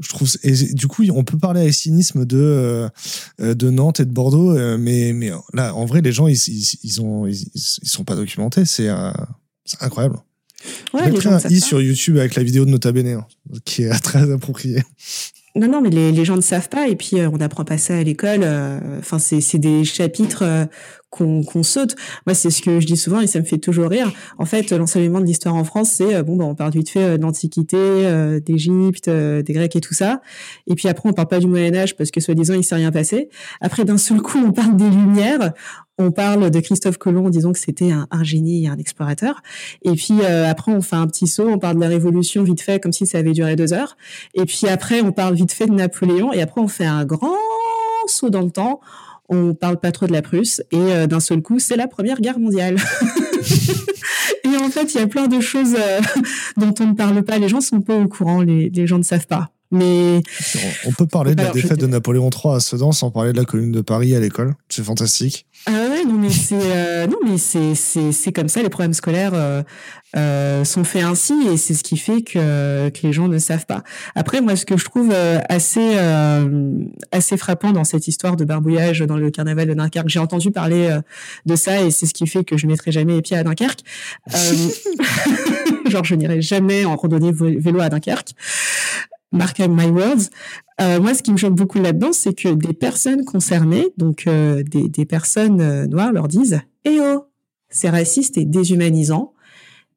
[0.00, 2.88] je trouve et du coup on peut parler avec cynisme de euh,
[3.40, 6.36] euh, de Nantes et de Bordeaux euh, mais mais là en vrai les gens ils
[6.36, 8.64] ils, ils ont ils, ils sont pas documentés.
[8.64, 9.10] C'est euh,
[9.64, 10.18] c'est incroyable.
[10.94, 13.26] Ouais, gens ne un i sur YouTube avec la vidéo de Nota Bene hein,
[13.64, 14.82] qui est très appropriée.
[15.56, 16.88] Non, non, mais les, les gens ne savent pas.
[16.88, 18.40] Et puis euh, on n'apprend pas ça à l'école.
[18.44, 20.64] euh, Enfin, c'est c'est des chapitres euh,
[21.12, 21.94] qu'on saute.
[22.26, 24.10] Moi, c'est ce que je dis souvent et ça me fait toujours rire.
[24.38, 27.04] En fait, l'enseignement de l'histoire en France, c'est euh, bon, ben, on parle vite fait
[27.04, 30.22] euh, d'Antiquité, euh, d'Égypte, euh, des Grecs et tout ça.
[30.66, 32.90] Et puis après, on parle pas du Moyen Âge parce que soi-disant il s'est rien
[32.90, 33.28] passé.
[33.60, 35.52] Après, d'un seul coup, on parle des Lumières.
[35.98, 39.42] On parle de Christophe Colomb, disons que c'était un, un génie et un explorateur.
[39.82, 42.62] Et puis euh, après, on fait un petit saut, on parle de la Révolution vite
[42.62, 43.96] fait, comme si ça avait duré deux heures.
[44.34, 46.32] Et puis après, on parle vite fait de Napoléon.
[46.32, 47.36] Et après, on fait un grand
[48.06, 48.80] saut dans le temps.
[49.28, 50.62] On parle pas trop de la Prusse.
[50.72, 52.76] Et euh, d'un seul coup, c'est la Première Guerre mondiale.
[54.44, 56.00] et en fait, il y a plein de choses euh,
[56.56, 57.38] dont on ne parle pas.
[57.38, 58.42] Les gens sont pas au courant.
[58.42, 59.50] Les, les gens ne savent pas.
[59.72, 60.22] Mais
[60.86, 63.46] on peut parler de la défaite de Napoléon III à Sedan sans parler de la
[63.46, 64.54] Commune de Paris à l'école.
[64.68, 65.46] C'est fantastique.
[65.66, 68.94] Ah ouais, non mais c'est euh, non mais c'est c'est c'est comme ça les problèmes
[68.94, 69.62] scolaires euh,
[70.14, 73.64] euh, sont faits ainsi et c'est ce qui fait que que les gens ne savent
[73.64, 73.82] pas.
[74.14, 76.70] Après moi ce que je trouve euh, assez euh,
[77.12, 80.98] assez frappant dans cette histoire de barbouillage dans le carnaval de Dunkerque, j'ai entendu parler
[81.46, 83.80] de ça et c'est ce qui fait que je mettrai jamais les pieds à Dunkerque.
[85.88, 88.34] genre je n'irai jamais en randonnée vélo à Dunkerque
[89.32, 90.30] mark my words.
[90.80, 94.62] Euh, moi, ce qui me choque beaucoup là-dedans, c'est que des personnes concernées, donc euh,
[94.62, 97.26] des, des, personnes euh, noires, leur disent "Eh oh,
[97.68, 99.32] c'est raciste et déshumanisant."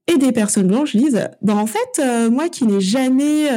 [0.08, 3.50] Et des personnes blanches disent "Ben en fait, euh, moi qui n'ai jamais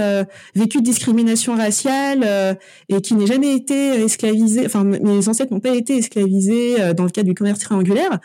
[0.54, 2.58] vécu de discrimination raciale
[2.88, 7.10] et qui n'ai jamais été esclavisé, enfin mes ancêtres n'ont pas été esclavisés dans le
[7.10, 8.18] cadre du commerce triangulaire."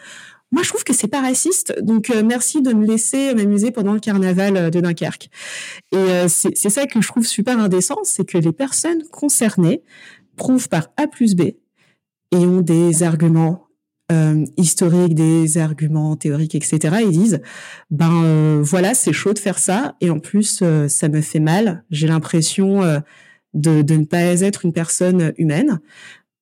[0.53, 1.73] Moi, je trouve que c'est pas raciste.
[1.81, 5.29] Donc, euh, merci de me laisser m'amuser pendant le carnaval euh, de Dunkerque.
[5.91, 9.81] Et euh, c'est ça que je trouve super indécent, c'est que les personnes concernées
[10.35, 11.41] prouvent par A plus B
[12.31, 13.67] et ont des arguments
[14.57, 16.97] historiques, des arguments théoriques, etc.
[17.01, 17.41] Ils disent,
[17.89, 21.83] ben voilà, c'est chaud de faire ça, et en plus, ça me fait mal.
[21.89, 22.81] J'ai l'impression
[23.55, 25.79] de, de, ne pas être une personne humaine.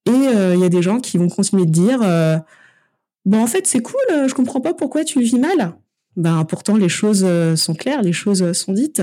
[0.05, 2.01] Et il y a des gens qui vont continuer de dire
[3.26, 5.76] Bon, en fait, c'est cool, euh, je comprends pas pourquoi tu vis mal.
[6.17, 9.01] Ben, pourtant, les choses euh, sont claires, les choses euh, sont dites.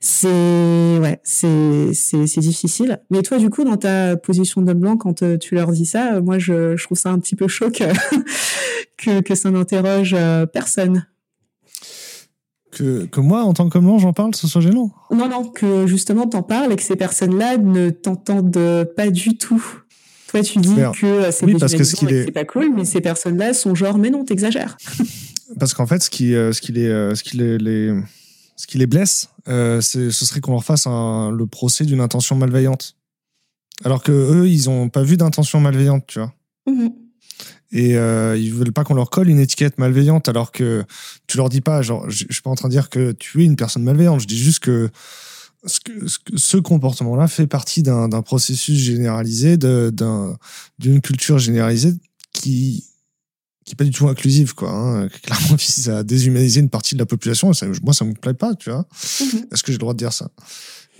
[0.00, 3.00] C'est, ouais, c'est, c'est, c'est difficile.
[3.10, 6.38] Mais toi, du coup, dans ta position d'homme blanc, quand tu leur dis ça, moi,
[6.38, 7.84] je, je trouve ça un petit peu chaud que,
[9.22, 10.16] que, ça n'interroge
[10.52, 11.06] personne.
[12.70, 14.90] Que, que moi, en tant que blanc, j'en parle, ce soit gênant.
[15.10, 19.81] Non, non, que justement, t'en parles et que ces personnes-là ne t'entendent pas du tout.
[20.32, 22.30] Toi, tu dis que c'est oui, parce que ce est...
[22.30, 24.78] pas cool, mais ces personnes-là sont genre, mais non, t'exagères.
[25.58, 27.94] parce qu'en fait, ce qui, euh, ce qui les, euh, ce qui les, les,
[28.56, 32.34] ce qui les blesse, euh, ce serait qu'on leur fasse un, le procès d'une intention
[32.34, 32.96] malveillante.
[33.84, 36.32] Alors que eux, ils ont pas vu d'intention malveillante, tu vois.
[36.66, 36.92] Mm-hmm.
[37.72, 40.82] Et euh, ils veulent pas qu'on leur colle une étiquette malveillante, alors que
[41.26, 43.44] tu leur dis pas, genre, je suis pas en train de dire que tu es
[43.44, 44.20] une personne malveillante.
[44.20, 44.88] Je dis juste que
[45.64, 45.80] ce,
[46.34, 51.94] ce, comportement-là fait partie d'un processus généralisé, d'une culture généralisée
[52.32, 52.84] qui
[53.64, 56.98] qui est pas du tout inclusive quoi hein, clairement vise à déshumaniser une partie de
[56.98, 58.88] la population ça, moi ça me plaît pas tu vois
[59.20, 59.46] mhm.
[59.52, 60.28] est-ce que j'ai le droit de dire ça?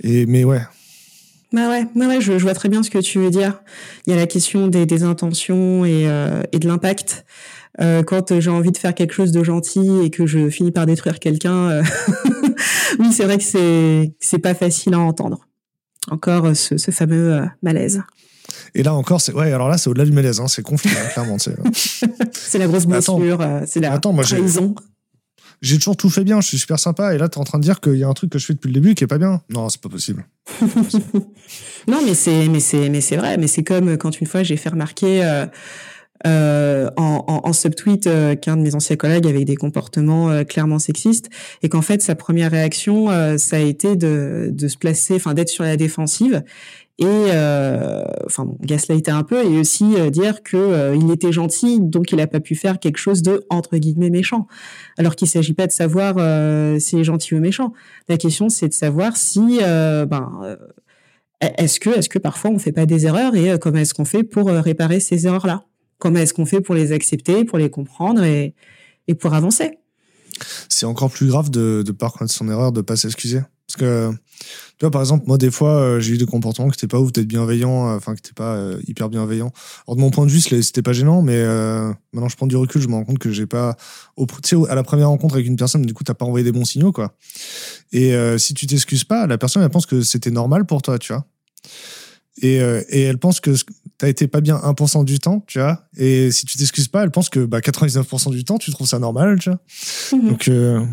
[0.03, 0.63] Et mais ouais
[1.53, 3.61] bah ouais, bah ouais je, je, vois très bien ce que tu veux dire.
[4.07, 7.27] Il y a la question des, des intentions et, euh, et de l'impact.
[7.81, 10.87] Euh, quand j'ai envie de faire quelque chose de gentil et que je finis par
[10.87, 11.83] détruire quelqu'un, euh,
[12.99, 15.47] oui, c'est vrai que c'est c'est pas facile à entendre.
[16.11, 18.03] Encore euh, ce, ce fameux malaise.
[18.75, 19.53] Et là encore, c'est ouais.
[19.53, 21.39] Alors là, c'est au-delà du malaise, hein, c'est conflit, hein, clairement.
[21.39, 24.75] C'est la grosse blessure, c'est la attends, moi, trahison.
[25.63, 27.59] J'ai toujours tout fait bien, je suis super sympa, et là, tu es en train
[27.59, 29.07] de dire qu'il y a un truc que je fais depuis le début qui est
[29.07, 29.43] pas bien.
[29.49, 30.27] Non, c'est pas possible.
[31.87, 33.37] non, mais c'est, mais c'est, mais c'est vrai.
[33.39, 35.47] Mais c'est comme quand une fois j'ai fait remarquer euh,
[36.25, 40.79] en, en, en, subtweet euh, qu'un de mes anciens collègues avait des comportements euh, clairement
[40.79, 41.29] sexistes
[41.63, 43.09] et qu'en fait sa première réaction
[43.39, 46.43] ça a été de, de se placer, enfin d'être sur la défensive
[46.99, 52.13] et euh, enfin bon, gaslighter un peu et aussi dire que il était gentil donc
[52.13, 54.47] il a pas pu faire quelque chose de entre guillemets méchant.
[54.99, 56.17] Alors qu'il s'agit pas de savoir
[56.81, 57.73] s'il est gentil ou méchant.
[58.09, 60.59] La question c'est de savoir si ben
[61.41, 64.23] est-ce que est-ce que parfois on fait pas des erreurs et comment est-ce qu'on fait
[64.23, 65.65] pour réparer ces erreurs là
[66.03, 68.57] Comment est-ce qu'on fait pour les accepter, pour les comprendre et,
[69.21, 69.79] pour avancer?
[70.69, 73.41] C'est encore plus grave de ne pas reconnaître son erreur, de ne pas s'excuser.
[73.69, 76.77] Parce que, tu vois, par exemple, moi, des fois, euh, j'ai eu des comportements qui
[76.77, 79.53] n'étaient pas ouf, d'être bienveillant, euh, enfin, qui n'étaient pas euh, hyper bienveillant.
[79.87, 81.41] Alors, de mon point de vue, c'était pas gênant, mais
[82.13, 83.77] maintenant, je prends du recul, je me rends compte que j'ai pas.
[84.17, 84.27] Au,
[84.69, 86.91] à la première rencontre avec une personne, du coup, t'as pas envoyé des bons signaux,
[86.91, 87.15] quoi.
[87.93, 91.13] Et si tu t'excuses pas, la personne, elle pense que c'était normal pour toi, tu
[91.13, 91.25] vois.
[92.41, 93.51] Et, et elle pense que
[93.99, 95.87] t'as été pas bien 1% du temps, tu vois.
[95.97, 98.99] Et si tu t'excuses pas, elle pense que bah, 99% du temps, tu trouves ça
[98.99, 99.61] normal, tu vois.
[100.13, 100.29] Mhm.
[100.29, 100.85] Donc, euh,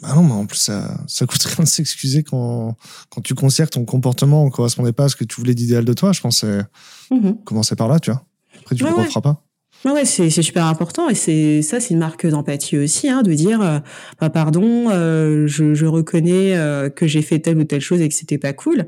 [0.00, 2.76] bah non, mais en plus, ça, ça coûte rien de s'excuser quand,
[3.10, 5.84] quand tu considères que ton comportement ne correspondait pas à ce que tu voulais d'idéal
[5.84, 6.12] de toi.
[6.12, 6.62] Je pense que
[7.10, 7.42] mhm.
[7.44, 8.24] commencer par là, tu vois.
[8.60, 9.44] Après, tu ne ouais, feras pas.
[9.86, 13.62] Ouais, c'est super important et c'est ça, c'est une marque d'empathie aussi, hein, de dire,
[13.62, 13.78] euh,
[14.20, 18.08] bah, pardon, euh, je, je, reconnais euh, que j'ai fait telle ou telle chose et
[18.10, 18.86] que c'était pas cool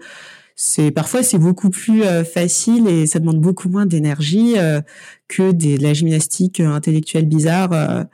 [0.57, 4.81] c'est parfois c'est beaucoup plus euh, facile et ça demande beaucoup moins d'énergie euh,
[5.29, 8.07] que des, de la gymnastique euh, intellectuelle bizarre,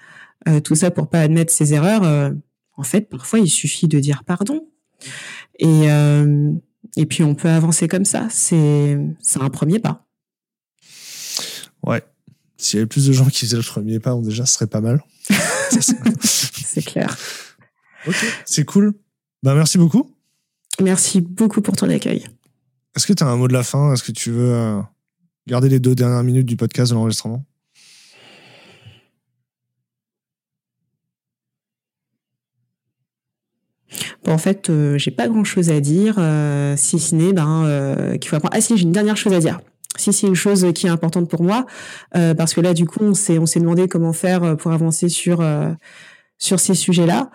[0.65, 2.33] tout ça pour pas admettre ses erreurs.
[2.77, 4.67] en fait, parfois il suffit de dire pardon
[5.59, 5.89] et
[6.97, 8.29] et puis on peut avancer comme ça.
[8.31, 10.07] C'est c'est un premier pas.
[11.87, 12.03] Ouais.
[12.57, 14.81] S'il y avait plus de gens qui faisaient le premier pas, déjà, ce serait pas
[14.81, 15.03] mal.
[15.81, 17.17] c'est clair.
[18.07, 18.17] Ok,
[18.47, 18.95] c'est cool.
[19.43, 20.11] Ben, merci beaucoup.
[20.81, 22.27] Merci beaucoup pour ton accueil.
[22.97, 23.93] Est-ce que tu as un mot de la fin?
[23.93, 24.81] Est-ce que tu veux euh,
[25.47, 27.45] garder les deux dernières minutes du podcast de l'enregistrement?
[34.25, 37.65] Bon, en fait, euh, j'ai pas grand chose à dire, euh, si ce n'est ben,
[37.65, 38.55] euh, qu'il faut apprendre.
[38.57, 39.61] Ah si, j'ai une dernière chose à dire.
[39.97, 41.67] Si c'est une chose qui est importante pour moi,
[42.13, 45.43] parce que là, du coup, on s'est on s'est demandé comment faire pour avancer sur
[46.39, 47.31] sur ces sujets-là.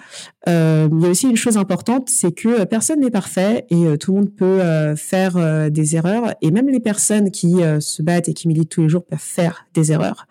[0.47, 4.13] Euh, il y a aussi une chose importante, c'est que personne n'est parfait et tout
[4.13, 6.33] le monde peut faire des erreurs.
[6.41, 9.65] Et même les personnes qui se battent et qui militent tous les jours peuvent faire
[9.73, 10.27] des erreurs.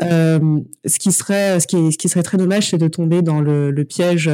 [0.00, 4.28] ce qui serait, ce qui, serait très dommage, c'est de tomber dans le, le piège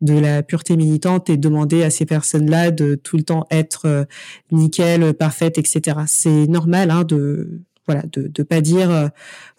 [0.00, 4.04] de la pureté militante et demander à ces personnes-là de tout le temps être euh,
[4.52, 5.98] nickel, parfaite, etc.
[6.06, 9.08] C'est normal hein, de voilà de de pas dire euh,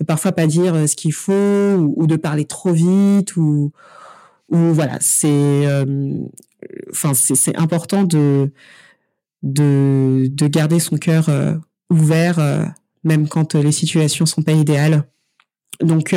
[0.06, 3.72] parfois pas dire euh, ce qu'il faut ou, de parler trop vite ou
[4.50, 5.66] ou voilà c'est
[6.90, 8.52] enfin c'est important de
[9.44, 11.30] de de garder son cœur
[11.90, 12.74] ouvert
[13.04, 15.04] même quand les situations sont pas idéales
[15.82, 16.14] donc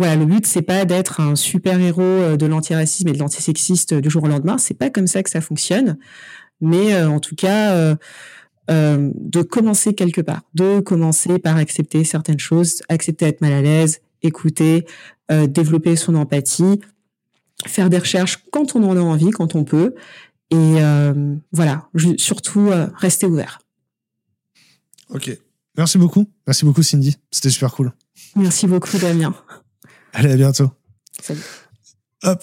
[0.00, 3.92] voilà, le but c'est pas d'être un super héros euh, de l'antiracisme et de l'antisexiste
[3.92, 4.56] du jour au lendemain.
[4.56, 5.98] C'est pas comme ça que ça fonctionne.
[6.62, 7.94] Mais euh, en tout cas,
[8.70, 13.62] euh, de commencer quelque part, de commencer par accepter certaines choses, accepter d'être mal à
[13.62, 14.86] l'aise, écouter,
[15.48, 16.80] développer son empathie,
[17.66, 19.94] faire des recherches quand on en a envie, quand on peut,
[20.50, 20.76] et
[21.52, 23.60] voilà, surtout rester ouvert.
[25.08, 25.30] Ok,
[25.78, 27.92] merci beaucoup, merci beaucoup Cindy, c'était super cool.
[28.36, 29.34] Merci beaucoup Damien.
[30.12, 30.70] Allez, à bientôt.
[31.22, 31.40] Salut.
[32.24, 32.42] Hop.